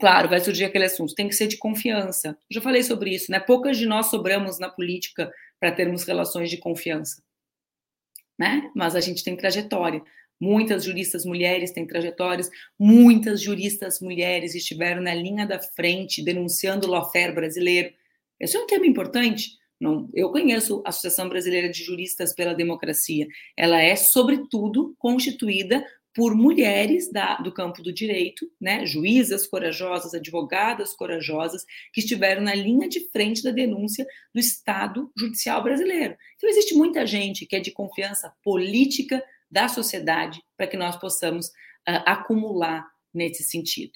Claro, 0.00 0.30
vai 0.30 0.40
surgir 0.40 0.64
aquele 0.64 0.86
assunto, 0.86 1.14
tem 1.14 1.28
que 1.28 1.34
ser 1.34 1.46
de 1.46 1.58
confiança. 1.58 2.36
Já 2.50 2.60
falei 2.60 2.82
sobre 2.82 3.14
isso, 3.14 3.30
né? 3.30 3.38
Poucas 3.38 3.76
de 3.76 3.86
nós 3.86 4.06
sobramos 4.06 4.58
na 4.58 4.70
política 4.70 5.30
para 5.62 5.70
termos 5.70 6.02
relações 6.02 6.50
de 6.50 6.56
confiança, 6.56 7.22
né? 8.36 8.68
Mas 8.74 8.96
a 8.96 9.00
gente 9.00 9.22
tem 9.22 9.36
trajetória. 9.36 10.02
Muitas 10.40 10.82
juristas 10.82 11.24
mulheres 11.24 11.70
têm 11.70 11.86
trajetórias, 11.86 12.50
muitas 12.76 13.40
juristas 13.40 14.00
mulheres 14.00 14.56
estiveram 14.56 15.00
na 15.00 15.14
linha 15.14 15.46
da 15.46 15.60
frente 15.60 16.20
denunciando 16.20 16.88
o 16.88 16.90
lawfare 16.90 17.32
brasileiro. 17.32 17.94
Esse 18.40 18.56
é 18.56 18.60
um 18.60 18.66
tema 18.66 18.88
importante. 18.88 19.52
Não, 19.80 20.10
eu 20.12 20.32
conheço 20.32 20.82
a 20.84 20.88
Associação 20.88 21.28
Brasileira 21.28 21.68
de 21.68 21.84
Juristas 21.84 22.34
pela 22.34 22.54
Democracia. 22.54 23.28
Ela 23.56 23.80
é, 23.80 23.94
sobretudo, 23.94 24.96
constituída 24.98 25.86
por 26.14 26.34
mulheres 26.34 27.10
da, 27.10 27.36
do 27.36 27.52
campo 27.52 27.82
do 27.82 27.92
direito, 27.92 28.50
né, 28.60 28.84
juízas 28.84 29.46
corajosas, 29.46 30.14
advogadas 30.14 30.94
corajosas, 30.94 31.64
que 31.92 32.00
estiveram 32.00 32.42
na 32.42 32.54
linha 32.54 32.88
de 32.88 33.08
frente 33.10 33.42
da 33.42 33.50
denúncia 33.50 34.06
do 34.34 34.40
Estado 34.40 35.10
judicial 35.16 35.62
brasileiro. 35.62 36.16
Então, 36.36 36.50
existe 36.50 36.74
muita 36.74 37.06
gente 37.06 37.46
que 37.46 37.56
é 37.56 37.60
de 37.60 37.70
confiança 37.70 38.32
política 38.42 39.22
da 39.50 39.68
sociedade 39.68 40.42
para 40.56 40.66
que 40.66 40.76
nós 40.76 40.96
possamos 40.96 41.46
uh, 41.46 42.02
acumular 42.06 42.86
nesse 43.12 43.42
sentido. 43.42 43.92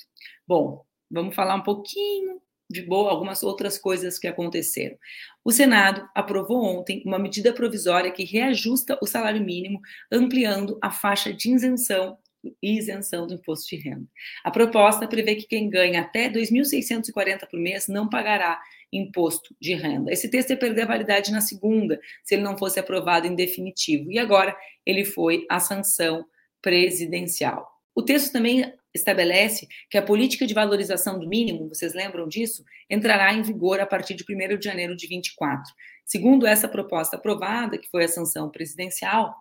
Bom, 0.47 0.85
vamos 1.11 1.35
falar 1.35 1.55
um 1.55 1.63
pouquinho 1.63 2.41
de 2.69 2.83
boa 2.83 3.11
algumas 3.11 3.43
outras 3.43 3.79
coisas 3.79 4.19
que 4.19 4.27
aconteceram. 4.27 4.97
O 5.45 5.53
Senado 5.53 6.09
aprovou 6.15 6.65
ontem 6.65 7.03
uma 7.07 7.19
medida 7.19 7.53
provisória 7.53 8.11
que 8.11 8.25
reajusta 8.25 8.99
o 9.01 9.07
salário 9.07 9.43
mínimo, 9.43 9.81
ampliando 10.11 10.79
a 10.83 10.91
faixa 10.91 11.33
de 11.33 11.51
isenção 11.51 12.19
isenção 12.63 13.27
do 13.27 13.35
imposto 13.35 13.69
de 13.69 13.83
renda. 13.83 14.07
A 14.45 14.51
proposta 14.51 15.09
prevê 15.09 15.35
que 15.35 15.47
quem 15.47 15.69
ganha 15.69 16.03
até 16.03 16.29
R$ 16.29 16.35
2.640 16.41 17.49
por 17.51 17.59
mês 17.59 17.89
não 17.89 18.09
pagará 18.09 18.61
imposto 18.93 19.55
de 19.61 19.75
renda. 19.75 20.13
Esse 20.13 20.31
texto 20.31 20.51
ia 20.51 20.57
perder 20.57 20.83
a 20.83 20.87
validade 20.87 21.33
na 21.33 21.41
segunda, 21.41 22.01
se 22.23 22.35
ele 22.35 22.43
não 22.43 22.57
fosse 22.57 22.79
aprovado 22.79 23.27
em 23.27 23.35
definitivo, 23.35 24.11
e 24.11 24.19
agora 24.19 24.57
ele 24.85 25.05
foi 25.05 25.45
a 25.51 25.59
sanção 25.59 26.25
presidencial. 26.63 27.76
O 27.97 28.03
texto 28.03 28.31
também 28.31 28.75
estabelece 28.95 29.67
que 29.89 29.97
a 29.97 30.03
política 30.03 30.47
de 30.47 30.53
valorização 30.53 31.19
do 31.19 31.27
mínimo, 31.27 31.67
vocês 31.67 31.95
lembram 31.95 32.29
disso, 32.29 32.63
entrará 32.91 33.33
em 33.33 33.41
vigor 33.41 33.81
a 33.81 33.87
partir 33.87 34.15
de 34.15 34.23
1 34.23 34.59
de 34.59 34.65
janeiro 34.67 34.95
de 34.95 35.07
24. 35.07 35.73
Segundo 36.05 36.47
essa 36.47 36.69
proposta 36.69 37.17
aprovada, 37.17 37.79
que 37.79 37.89
foi 37.89 38.05
a 38.05 38.09
sanção 38.09 38.51
presidencial, 38.51 39.35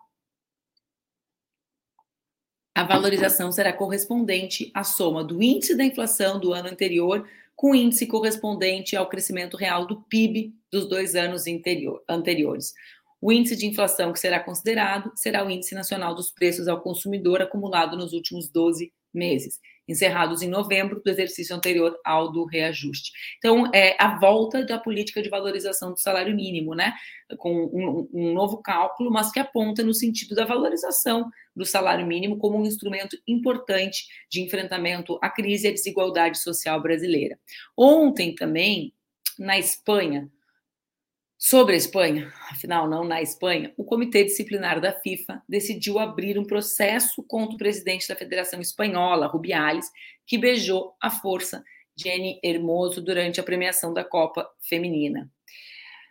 a 2.74 2.82
valorização 2.82 3.52
será 3.52 3.74
correspondente 3.74 4.70
à 4.74 4.82
soma 4.82 5.22
do 5.22 5.42
índice 5.42 5.76
da 5.76 5.84
inflação 5.84 6.40
do 6.40 6.54
ano 6.54 6.68
anterior 6.68 7.28
com 7.54 7.72
o 7.72 7.74
índice 7.74 8.06
correspondente 8.06 8.96
ao 8.96 9.08
crescimento 9.08 9.56
real 9.56 9.86
do 9.86 10.02
PIB 10.02 10.54
dos 10.70 10.88
dois 10.88 11.14
anos 11.14 11.44
anteriores. 12.08 12.74
O 13.26 13.32
índice 13.32 13.56
de 13.56 13.66
inflação 13.66 14.12
que 14.12 14.20
será 14.20 14.38
considerado 14.38 15.10
será 15.16 15.44
o 15.44 15.50
Índice 15.50 15.74
Nacional 15.74 16.14
dos 16.14 16.30
Preços 16.30 16.68
ao 16.68 16.80
Consumidor 16.80 17.42
acumulado 17.42 17.96
nos 17.96 18.12
últimos 18.12 18.48
12 18.48 18.92
meses, 19.12 19.58
encerrados 19.88 20.42
em 20.42 20.48
novembro 20.48 21.02
do 21.02 21.10
exercício 21.10 21.56
anterior 21.56 21.98
ao 22.04 22.30
do 22.30 22.44
reajuste. 22.44 23.10
Então, 23.38 23.68
é 23.74 23.96
a 24.00 24.16
volta 24.16 24.64
da 24.64 24.78
política 24.78 25.20
de 25.20 25.28
valorização 25.28 25.90
do 25.90 25.98
salário 25.98 26.36
mínimo, 26.36 26.72
né? 26.72 26.92
Com 27.36 27.52
um, 27.52 28.08
um 28.14 28.32
novo 28.32 28.58
cálculo, 28.58 29.10
mas 29.10 29.32
que 29.32 29.40
aponta 29.40 29.82
no 29.82 29.92
sentido 29.92 30.36
da 30.36 30.44
valorização 30.44 31.28
do 31.52 31.66
salário 31.66 32.06
mínimo 32.06 32.38
como 32.38 32.56
um 32.56 32.64
instrumento 32.64 33.18
importante 33.26 34.06
de 34.30 34.40
enfrentamento 34.40 35.18
à 35.20 35.28
crise 35.28 35.66
e 35.66 35.70
à 35.70 35.72
desigualdade 35.72 36.38
social 36.38 36.80
brasileira. 36.80 37.36
Ontem 37.76 38.36
também, 38.36 38.94
na 39.36 39.58
Espanha, 39.58 40.30
Sobre 41.48 41.74
a 41.74 41.76
Espanha, 41.76 42.32
afinal, 42.50 42.88
não 42.88 43.04
na 43.04 43.22
Espanha, 43.22 43.72
o 43.76 43.84
Comitê 43.84 44.24
Disciplinar 44.24 44.80
da 44.80 44.92
FIFA 44.92 45.40
decidiu 45.48 45.96
abrir 45.96 46.36
um 46.36 46.44
processo 46.44 47.22
contra 47.22 47.54
o 47.54 47.56
presidente 47.56 48.08
da 48.08 48.16
Federação 48.16 48.60
Espanhola, 48.60 49.28
Rubiales, 49.28 49.88
que 50.26 50.36
beijou 50.36 50.96
a 51.00 51.08
força 51.08 51.62
Jenny 51.96 52.40
Hermoso 52.42 53.00
durante 53.00 53.38
a 53.38 53.44
premiação 53.44 53.94
da 53.94 54.02
Copa 54.02 54.44
Feminina. 54.60 55.30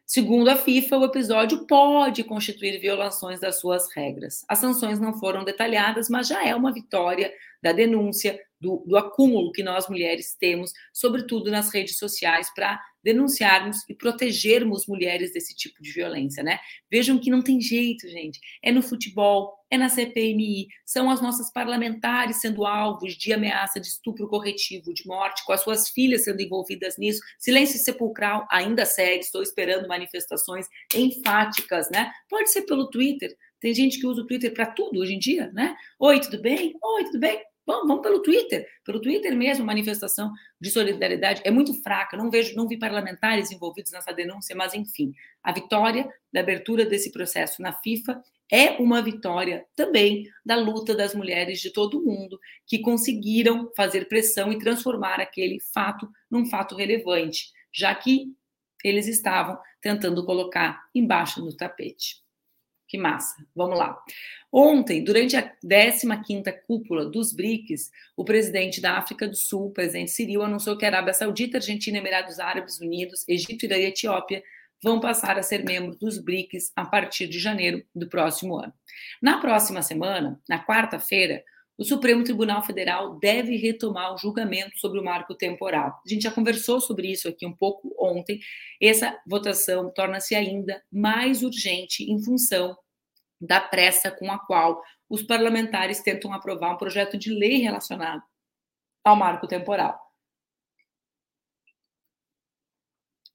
Segundo 0.06 0.48
a 0.48 0.56
FIFA, 0.56 1.00
o 1.00 1.04
episódio 1.04 1.68
pode 1.68 2.24
constituir 2.24 2.80
violações 2.80 3.42
das 3.42 3.60
suas 3.60 3.94
regras. 3.94 4.46
As 4.48 4.60
sanções 4.60 5.02
não 5.02 5.20
foram 5.20 5.44
detalhadas, 5.44 6.08
mas 6.08 6.30
já 6.30 6.48
é 6.48 6.56
uma 6.56 6.72
vitória 6.72 7.34
da 7.62 7.74
denúncia 7.74 8.40
do, 8.60 8.84
do 8.88 8.98
acúmulo 8.98 9.52
que 9.52 9.64
nós 9.64 9.88
mulheres 9.90 10.36
temos, 10.40 10.72
sobretudo 10.94 11.52
nas 11.52 11.74
redes 11.74 11.98
sociais, 11.98 12.52
para 12.54 12.80
denunciarmos 13.06 13.88
e 13.88 13.94
protegermos 13.94 14.88
mulheres 14.88 15.32
desse 15.32 15.56
tipo 15.56 15.80
de 15.80 15.92
violência, 15.92 16.42
né? 16.42 16.60
Vejam 16.90 17.20
que 17.20 17.30
não 17.30 17.44
tem 17.44 17.62
jeito, 17.62 18.10
gente. 18.10 18.40
É 18.64 18.72
no 18.72 18.82
futebol, 18.82 19.54
é 19.70 19.78
na 19.78 19.90
CPMI, 19.90 20.68
são 20.84 21.12
as 21.12 21.22
nossas 21.22 21.52
parlamentares 21.52 22.42
sendo 22.42 22.66
alvos 22.66 23.16
de 23.16 23.32
ameaça 23.32 23.80
de 23.80 23.88
estupro 23.88 24.28
corretivo, 24.28 24.92
de 24.92 25.06
morte, 25.06 25.46
com 25.46 25.54
as 25.54 25.62
suas 25.62 25.90
filhas 25.90 26.24
sendo 26.24 26.42
envolvidas 26.42 26.98
nisso. 26.98 27.22
Silêncio 27.38 27.78
sepulcral 27.78 28.48
ainda 28.50 28.86
segue, 28.88 29.24
estou 29.24 29.44
esperando 29.44 29.88
manifestações 29.88 30.66
enfáticas, 30.96 31.92
né? 31.92 32.12
Pode 32.28 32.50
ser 32.50 32.64
pelo 32.64 32.90
Twitter. 32.90 33.36
Tem 33.60 33.72
gente 33.72 34.00
que 34.00 34.08
usa 34.08 34.22
o 34.22 34.28
Twitter 34.28 34.52
para 34.52 34.66
tudo 34.66 35.00
hoje 35.00 35.14
em 35.14 35.20
dia, 35.20 35.52
né? 35.54 35.76
Oi, 36.00 36.20
tudo 36.20 36.42
bem? 36.42 36.74
Oi, 36.82 37.04
tudo 37.06 37.20
bem? 37.20 37.55
Vamos, 37.66 37.88
vamos 37.88 38.04
pelo 38.04 38.22
Twitter, 38.22 38.68
pelo 38.84 39.02
Twitter 39.02 39.36
mesmo, 39.36 39.66
manifestação 39.66 40.32
de 40.62 40.70
solidariedade 40.70 41.42
é 41.44 41.50
muito 41.50 41.74
fraca. 41.82 42.16
Não 42.16 42.30
vejo, 42.30 42.56
não 42.56 42.68
vi 42.68 42.78
parlamentares 42.78 43.52
envolvidos 43.52 43.92
nessa 43.92 44.14
denúncia, 44.14 44.56
mas 44.56 44.74
enfim, 44.74 45.14
a 45.42 45.52
vitória 45.52 46.08
da 46.32 46.42
abertura 46.42 46.86
desse 46.86 47.12
processo 47.12 47.62
na 47.62 47.74
FIFA 47.74 48.22
é 48.52 48.72
uma 48.82 49.02
vitória 49.02 49.66
também 49.76 50.30
da 50.46 50.56
luta 50.56 50.96
das 50.96 51.16
mulheres 51.16 51.60
de 51.60 51.72
todo 51.72 52.00
o 52.00 52.06
mundo 52.06 52.40
que 52.68 52.80
conseguiram 52.80 53.72
fazer 53.76 54.08
pressão 54.08 54.52
e 54.52 54.60
transformar 54.60 55.20
aquele 55.20 55.60
fato 55.60 56.08
num 56.30 56.46
fato 56.46 56.76
relevante, 56.76 57.52
já 57.74 57.96
que 57.96 58.28
eles 58.84 59.08
estavam 59.08 59.58
tentando 59.82 60.24
colocar 60.24 60.84
embaixo 60.94 61.42
do 61.42 61.56
tapete. 61.56 62.25
Que 62.96 63.02
massa. 63.02 63.46
Vamos 63.54 63.78
lá. 63.78 64.02
Ontem, 64.50 65.04
durante 65.04 65.36
a 65.36 65.54
15ª 65.62 66.54
cúpula 66.66 67.06
dos 67.06 67.34
BRICS, 67.34 67.92
o 68.16 68.24
presidente 68.24 68.80
da 68.80 68.94
África 68.98 69.28
do 69.28 69.36
Sul, 69.36 69.66
o 69.66 69.72
presidente 69.72 70.12
Cyril, 70.12 70.42
anunciou 70.42 70.78
que 70.78 70.86
a 70.86 70.88
Arábia 70.88 71.14
Saudita, 71.14 71.58
Argentina, 71.58 71.98
Emirados 71.98 72.40
Árabes 72.40 72.80
Unidos, 72.80 73.28
Egito 73.28 73.66
e 73.66 73.74
Etiópia 73.74 74.42
vão 74.82 75.02
passar 75.02 75.38
a 75.38 75.44
ser 75.44 75.66
membros 75.66 75.98
dos 75.98 76.18
BRICS 76.18 76.72
a 76.74 76.86
partir 76.86 77.28
de 77.28 77.38
janeiro 77.38 77.84
do 77.94 78.08
próximo 78.08 78.56
ano. 78.58 78.72
Na 79.22 79.42
próxima 79.42 79.82
semana, 79.82 80.40
na 80.48 80.66
quarta-feira, 80.66 81.44
o 81.78 81.84
Supremo 81.84 82.24
Tribunal 82.24 82.64
Federal 82.64 83.20
deve 83.20 83.58
retomar 83.58 84.14
o 84.14 84.18
julgamento 84.18 84.78
sobre 84.78 85.02
o 85.02 85.04
marco 85.04 85.36
temporal. 85.36 86.02
A 86.06 86.10
gente 86.10 86.24
já 86.24 86.32
conversou 86.32 86.80
sobre 86.80 87.12
isso 87.12 87.28
aqui 87.28 87.46
um 87.46 87.52
pouco 87.52 87.94
ontem. 88.00 88.40
Essa 88.82 89.20
votação 89.28 89.92
torna-se 89.94 90.34
ainda 90.34 90.82
mais 90.90 91.44
urgente 91.44 92.10
em 92.10 92.24
função 92.24 92.78
da 93.40 93.60
pressa 93.60 94.12
com 94.12 94.32
a 94.32 94.40
qual 94.40 94.82
os 95.10 95.22
parlamentares 95.22 96.02
tentam 96.02 96.34
aprovar 96.34 96.74
um 96.74 96.78
projeto 96.78 97.18
de 97.18 97.32
lei 97.32 97.58
relacionado 97.58 98.24
ao 99.04 99.16
marco 99.16 99.48
temporal. 99.48 100.00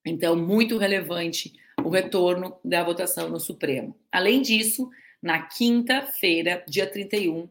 Então, 0.04 0.34
muito 0.34 0.78
relevante 0.78 1.52
o 1.84 1.88
retorno 1.88 2.58
da 2.64 2.82
votação 2.82 3.28
no 3.28 3.38
Supremo. 3.38 3.98
Além 4.10 4.42
disso, 4.42 4.90
na 5.22 5.42
quinta-feira, 5.42 6.64
dia 6.66 6.90
31, 6.90 7.48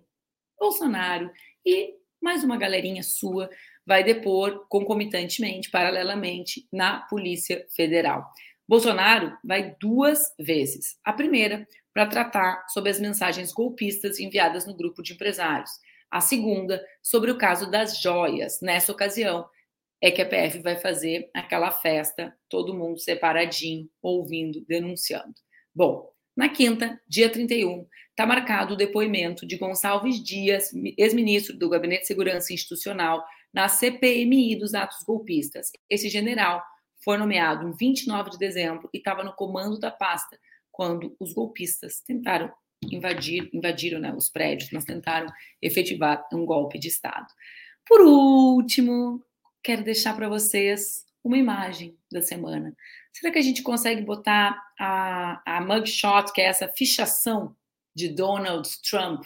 Bolsonaro 0.60 1.32
e 1.66 1.96
mais 2.22 2.44
uma 2.44 2.58
galerinha 2.58 3.04
sua 3.04 3.50
vai 3.86 4.04
depor 4.04 4.68
concomitantemente, 4.68 5.70
paralelamente, 5.70 6.68
na 6.72 7.02
Polícia 7.02 7.66
Federal. 7.76 8.30
Bolsonaro 8.68 9.36
vai 9.44 9.76
duas 9.80 10.20
vezes. 10.38 11.00
A 11.04 11.12
primeira, 11.12 11.68
para 12.00 12.08
tratar 12.08 12.66
sobre 12.70 12.92
as 12.92 12.98
mensagens 12.98 13.52
golpistas 13.52 14.22
enviadas 14.22 14.66
no 14.66 14.74
grupo 14.74 15.04
de 15.04 15.12
empresários. 15.12 15.72
A 16.10 16.22
segunda, 16.22 16.82
sobre 17.04 17.30
o 17.30 17.38
caso 17.38 17.70
das 17.70 18.02
joias. 18.02 18.62
Nessa 18.62 18.94
ocasião, 18.94 19.46
é 20.02 20.10
que 20.10 20.22
a 20.22 20.26
PF 20.26 20.60
vai 20.60 20.78
fazer 20.78 21.30
aquela 21.34 21.72
festa, 21.72 22.34
todo 22.48 22.74
mundo 22.74 23.02
separadinho, 23.02 23.90
ouvindo, 24.02 24.64
denunciando. 24.66 25.34
Bom, 25.76 26.10
na 26.38 26.48
quinta, 26.48 26.98
dia 27.06 27.30
31, 27.30 27.86
está 28.12 28.26
marcado 28.26 28.76
o 28.76 28.78
depoimento 28.78 29.46
de 29.46 29.58
Gonçalves 29.58 30.24
Dias, 30.24 30.72
ex-ministro 30.98 31.58
do 31.58 31.68
Gabinete 31.68 32.04
de 32.04 32.08
Segurança 32.08 32.54
Institucional, 32.54 33.22
na 33.54 33.68
CPMI 33.68 34.56
dos 34.56 34.74
atos 34.74 35.04
golpistas. 35.06 35.70
Esse 35.90 36.08
general 36.08 36.64
foi 37.04 37.18
nomeado 37.18 37.68
em 37.68 37.76
29 37.76 38.30
de 38.30 38.38
dezembro 38.38 38.90
e 38.94 39.00
estava 39.00 39.22
no 39.22 39.34
comando 39.34 39.78
da 39.78 39.92
pasta 39.92 40.40
quando 40.80 41.14
os 41.20 41.34
golpistas 41.34 42.00
tentaram 42.00 42.50
invadir, 42.82 43.50
invadiram 43.52 44.00
né, 44.00 44.14
os 44.16 44.30
prédios, 44.30 44.72
mas 44.72 44.86
tentaram 44.86 45.28
efetivar 45.62 46.26
um 46.32 46.46
golpe 46.46 46.80
de 46.80 46.88
Estado. 46.88 47.28
Por 47.86 48.00
último, 48.00 49.22
quero 49.62 49.84
deixar 49.84 50.16
para 50.16 50.30
vocês 50.30 51.06
uma 51.22 51.38
imagem 51.38 51.98
da 52.10 52.22
semana. 52.22 52.74
Será 53.12 53.30
que 53.30 53.40
a 53.40 53.42
gente 53.42 53.62
consegue 53.62 54.04
botar 54.04 54.58
a, 54.80 55.58
a 55.58 55.60
mugshot, 55.60 56.32
que 56.34 56.40
é 56.40 56.46
essa 56.46 56.70
fichação 56.70 57.54
de 57.94 58.08
Donald 58.08 58.70
Trump? 58.90 59.26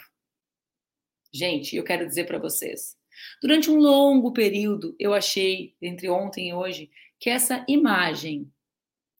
Gente, 1.32 1.76
eu 1.76 1.84
quero 1.84 2.04
dizer 2.04 2.26
para 2.26 2.40
vocês. 2.40 2.96
Durante 3.40 3.70
um 3.70 3.76
longo 3.76 4.32
período, 4.32 4.96
eu 4.98 5.14
achei, 5.14 5.76
entre 5.80 6.10
ontem 6.10 6.48
e 6.48 6.52
hoje, 6.52 6.90
que 7.20 7.30
essa 7.30 7.64
imagem 7.68 8.52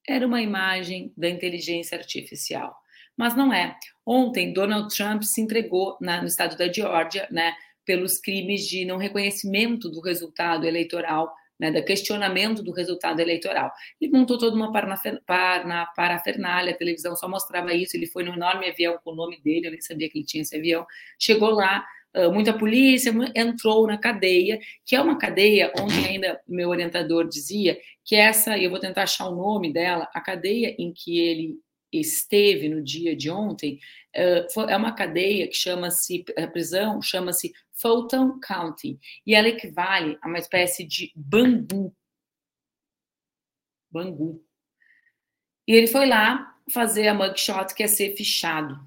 era 0.09 0.27
uma 0.27 0.43
imagem 0.43 1.13
da 1.17 1.29
inteligência 1.29 1.97
artificial. 1.97 2.75
Mas 3.17 3.37
não 3.37 3.53
é. 3.53 3.77
Ontem, 4.05 4.53
Donald 4.53 4.95
Trump 4.95 5.23
se 5.23 5.41
entregou 5.41 5.97
na, 6.01 6.21
no 6.21 6.27
estado 6.27 6.57
da 6.57 6.71
Geórgia, 6.73 7.29
né, 7.31 7.55
pelos 7.85 8.19
crimes 8.19 8.67
de 8.67 8.85
não 8.85 8.97
reconhecimento 8.97 9.89
do 9.89 10.01
resultado 10.01 10.67
eleitoral 10.67 11.33
né, 11.59 11.71
do 11.71 11.85
questionamento 11.85 12.63
do 12.63 12.73
resultado 12.73 13.21
eleitoral. 13.21 13.71
Ele 14.01 14.13
montou 14.13 14.39
toda 14.39 14.57
uma 14.57 14.73
parafernália, 15.95 16.73
a 16.73 16.77
televisão 16.77 17.15
só 17.17 17.29
mostrava 17.29 17.73
isso, 17.73 17.97
ele 17.97 18.07
foi 18.07 18.25
no 18.25 18.33
enorme 18.33 18.69
avião 18.69 18.99
com 19.03 19.13
o 19.13 19.15
nome 19.15 19.41
dele, 19.41 19.67
eu 19.67 19.71
nem 19.71 19.81
sabia 19.81 20.09
que 20.09 20.19
ele 20.19 20.27
tinha 20.27 20.43
esse 20.43 20.57
avião, 20.57 20.87
chegou 21.19 21.51
lá, 21.51 21.85
muita 22.33 22.57
polícia, 22.57 23.13
entrou 23.35 23.87
na 23.87 23.99
cadeia, 23.99 24.61
que 24.85 24.95
é 24.95 25.01
uma 25.01 25.19
cadeia, 25.19 25.73
ontem 25.81 26.07
ainda 26.07 26.41
meu 26.47 26.69
orientador 26.69 27.29
dizia, 27.29 27.79
que 28.05 28.15
essa, 28.15 28.57
eu 28.57 28.71
vou 28.71 28.79
tentar 28.79 29.03
achar 29.03 29.29
o 29.29 29.35
nome 29.35 29.73
dela, 29.73 30.09
a 30.15 30.21
cadeia 30.21 30.75
em 30.79 30.93
que 30.93 31.19
ele 31.19 31.59
esteve 31.93 32.69
no 32.69 32.83
dia 32.83 33.17
de 33.17 33.31
ontem, 33.31 33.79
é 34.13 34.77
uma 34.77 34.93
cadeia 34.93 35.49
que 35.49 35.55
chama-se, 35.55 36.25
a 36.37 36.47
prisão 36.47 37.01
chama-se 37.03 37.53
Fulton 37.73 38.39
County, 38.41 38.99
e 39.27 39.35
ela 39.35 39.49
equivale 39.49 40.19
a 40.23 40.29
uma 40.29 40.39
espécie 40.39 40.85
de 40.85 41.13
Bangu. 41.17 41.95
Bangu. 43.91 44.45
E 45.67 45.73
ele 45.73 45.87
foi 45.87 46.07
lá 46.07 46.57
fazer 46.71 47.09
a 47.09 47.15
mugshot, 47.15 47.75
que 47.75 47.83
é 47.83 47.87
ser 47.87 48.17
fichado. 48.17 48.79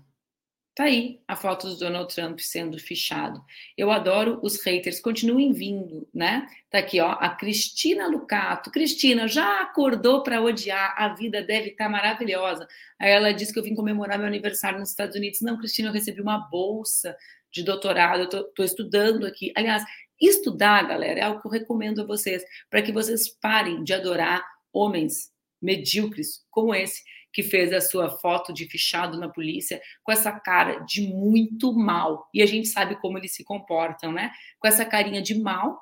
Tá 0.78 0.84
aí 0.84 1.20
a 1.28 1.36
foto 1.36 1.70
do 1.70 1.76
Donald 1.76 2.14
Trump 2.14 2.38
sendo 2.38 2.78
fichado. 2.78 3.44
Eu 3.76 3.90
adoro 3.90 4.40
os 4.44 4.62
haters, 4.62 5.00
continuem 5.00 5.52
vindo, 5.52 6.08
né? 6.14 6.48
Tá 6.70 6.78
aqui, 6.78 7.02
ó, 7.02 7.14
a 7.14 7.30
Cristina 7.32 8.06
Lucato. 8.06 8.70
Cristina, 8.70 9.28
já 9.28 9.64
acordou 9.64 10.22
para 10.22 10.40
odiar? 10.40 10.94
A 10.96 11.16
vida 11.16 11.42
deve 11.42 11.70
estar 11.70 11.86
tá 11.86 11.90
maravilhosa. 11.90 12.68
Aí 13.00 13.10
ela 13.10 13.34
disse 13.34 13.52
que 13.52 13.58
eu 13.58 13.64
vim 13.64 13.74
comemorar 13.74 14.20
meu 14.20 14.28
aniversário 14.28 14.78
nos 14.78 14.92
Estados 14.92 15.16
Unidos. 15.16 15.42
Não, 15.42 15.58
Cristina, 15.58 15.90
eu 15.90 15.94
recebi 15.94 16.22
uma 16.22 16.38
bolsa 16.38 17.18
de 17.52 17.64
doutorado, 17.64 18.30
eu 18.32 18.42
estou 18.42 18.64
estudando 18.64 19.26
aqui. 19.26 19.52
Aliás, 19.58 19.84
estudar, 20.22 20.88
galera, 20.88 21.20
é 21.20 21.24
algo 21.24 21.42
que 21.42 21.48
eu 21.48 21.52
recomendo 21.52 22.04
a 22.04 22.06
vocês, 22.06 22.44
para 22.70 22.84
que 22.84 22.92
vocês 22.92 23.28
parem 23.28 23.84
de 23.84 23.96
adorar 23.96 24.46
homens 24.72 25.32
medíocres 25.60 26.46
como 26.52 26.76
esse, 26.76 27.02
que 27.38 27.44
fez 27.44 27.72
a 27.72 27.80
sua 27.80 28.10
foto 28.10 28.52
de 28.52 28.66
fichado 28.66 29.16
na 29.20 29.30
polícia 29.30 29.80
com 30.02 30.12
essa 30.12 30.32
cara 30.32 30.80
de 30.80 31.02
muito 31.04 31.72
mal. 31.72 32.28
E 32.34 32.42
a 32.42 32.48
gente 32.48 32.68
sabe 32.68 33.00
como 33.00 33.16
eles 33.16 33.36
se 33.36 33.44
comportam, 33.44 34.12
né? 34.12 34.32
Com 34.58 34.68
essa 34.68 34.84
carinha 34.84 35.22
de 35.22 35.40
mal 35.40 35.80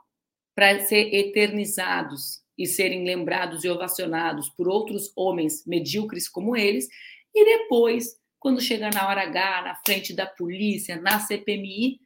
para 0.54 0.78
ser 0.82 1.16
eternizados 1.16 2.42
e 2.58 2.66
serem 2.66 3.06
lembrados 3.06 3.64
e 3.64 3.70
ovacionados 3.70 4.50
por 4.50 4.68
outros 4.68 5.14
homens 5.16 5.66
medíocres 5.66 6.28
como 6.28 6.58
eles, 6.58 6.90
e 7.34 7.46
depois 7.46 8.18
quando 8.38 8.60
chega 8.60 8.90
na 8.90 9.08
hora 9.08 9.22
H, 9.22 9.62
na 9.62 9.76
frente 9.76 10.14
da 10.14 10.26
polícia, 10.26 11.00
na 11.00 11.22
CPMI, 11.22 12.02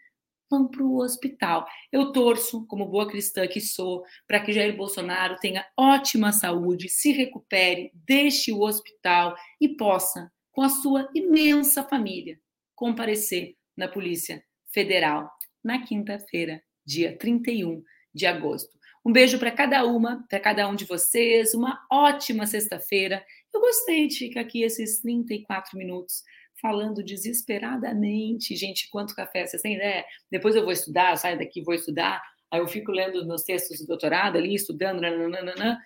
vão 0.50 0.68
para 0.68 0.84
o 0.84 0.98
hospital. 0.98 1.68
Eu 1.92 2.12
torço, 2.12 2.66
como 2.68 2.88
boa 2.88 3.08
cristã 3.08 3.48
que 3.48 3.62
sou, 3.62 4.04
para 4.28 4.40
que 4.40 4.52
Jair 4.52 4.76
Bolsonaro 4.76 5.36
tenha 5.38 5.66
ótima 5.78 6.32
saúde, 6.32 6.90
se 6.90 7.12
recupere, 7.12 7.92
deixe 7.94 8.52
o 8.52 8.62
hospital 8.62 9.36
e 9.60 9.70
possa, 9.70 10.32
com 10.52 10.62
a 10.62 10.70
sua 10.70 11.10
imensa 11.14 11.84
família, 11.84 12.40
comparecer 12.76 13.56
na 13.78 13.88
Polícia 13.88 14.44
Federal 14.74 15.30
na 15.64 15.86
quinta-feira, 15.86 16.62
dia 16.86 17.18
31 17.18 17.84
de 18.14 18.26
agosto. 18.26 18.78
Um 19.06 19.12
beijo 19.12 19.40
para 19.40 19.52
cada 19.52 19.86
uma, 19.86 20.26
para 20.30 20.40
cada 20.40 20.68
um 20.68 20.76
de 20.76 20.86
vocês, 20.86 21.54
uma 21.54 21.80
ótima 21.92 22.46
sexta-feira 22.46 23.24
eu 23.54 23.60
gostei 23.62 24.08
de 24.08 24.18
ficar 24.18 24.42
aqui 24.42 24.64
esses 24.64 25.02
34 25.02 25.78
minutos 25.78 26.24
falando 26.62 27.04
desesperadamente. 27.04 28.56
Gente, 28.56 28.90
quanto 28.90 29.16
café, 29.16 29.46
vocês 29.46 29.62
têm 29.62 29.76
ideia? 29.76 30.06
Depois 30.32 30.56
eu 30.56 30.64
vou 30.64 30.72
estudar, 30.72 31.16
saio 31.18 31.38
daqui, 31.38 31.62
vou 31.62 31.74
estudar. 31.74 32.22
Aí 32.52 32.60
eu 32.60 32.68
fico 32.68 32.92
lendo 32.92 33.26
meus 33.26 33.44
textos 33.44 33.78
de 33.78 33.86
doutorado 33.86 34.38
ali, 34.38 34.56
estudando, 34.56 35.02
nananana. 35.02 35.80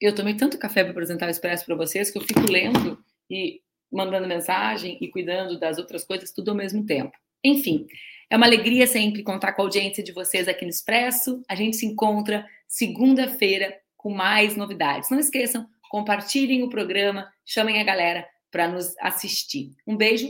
Eu 0.00 0.14
tomei 0.14 0.34
tanto 0.34 0.58
café 0.58 0.82
para 0.82 0.92
apresentar 0.92 1.26
o 1.26 1.30
Expresso 1.30 1.66
para 1.66 1.76
vocês 1.76 2.10
que 2.10 2.18
eu 2.18 2.22
fico 2.22 2.50
lendo 2.50 2.98
e 3.28 3.60
mandando 3.92 4.26
mensagem 4.26 4.96
e 5.00 5.08
cuidando 5.08 5.58
das 5.58 5.78
outras 5.78 6.04
coisas 6.04 6.32
tudo 6.32 6.50
ao 6.50 6.56
mesmo 6.56 6.86
tempo. 6.86 7.12
Enfim, 7.44 7.86
é 8.30 8.36
uma 8.36 8.46
alegria 8.46 8.86
sempre 8.86 9.22
contar 9.22 9.52
com 9.52 9.62
a 9.62 9.64
audiência 9.64 10.02
de 10.02 10.12
vocês 10.12 10.48
aqui 10.48 10.64
no 10.64 10.70
Expresso. 10.70 11.42
A 11.48 11.54
gente 11.54 11.76
se 11.76 11.84
encontra 11.84 12.46
segunda-feira 12.66 13.76
com 13.96 14.10
mais 14.10 14.56
novidades. 14.56 15.10
Não 15.10 15.18
esqueçam, 15.18 15.68
compartilhem 15.90 16.62
o 16.62 16.70
programa, 16.70 17.30
chamem 17.44 17.80
a 17.80 17.84
galera 17.84 18.26
para 18.50 18.68
nos 18.68 18.96
assistir. 18.98 19.72
Um 19.86 19.96
beijo, 19.96 20.28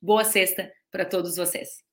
boa 0.00 0.24
sexta 0.24 0.70
para 0.90 1.04
todos 1.04 1.36
vocês. 1.36 1.85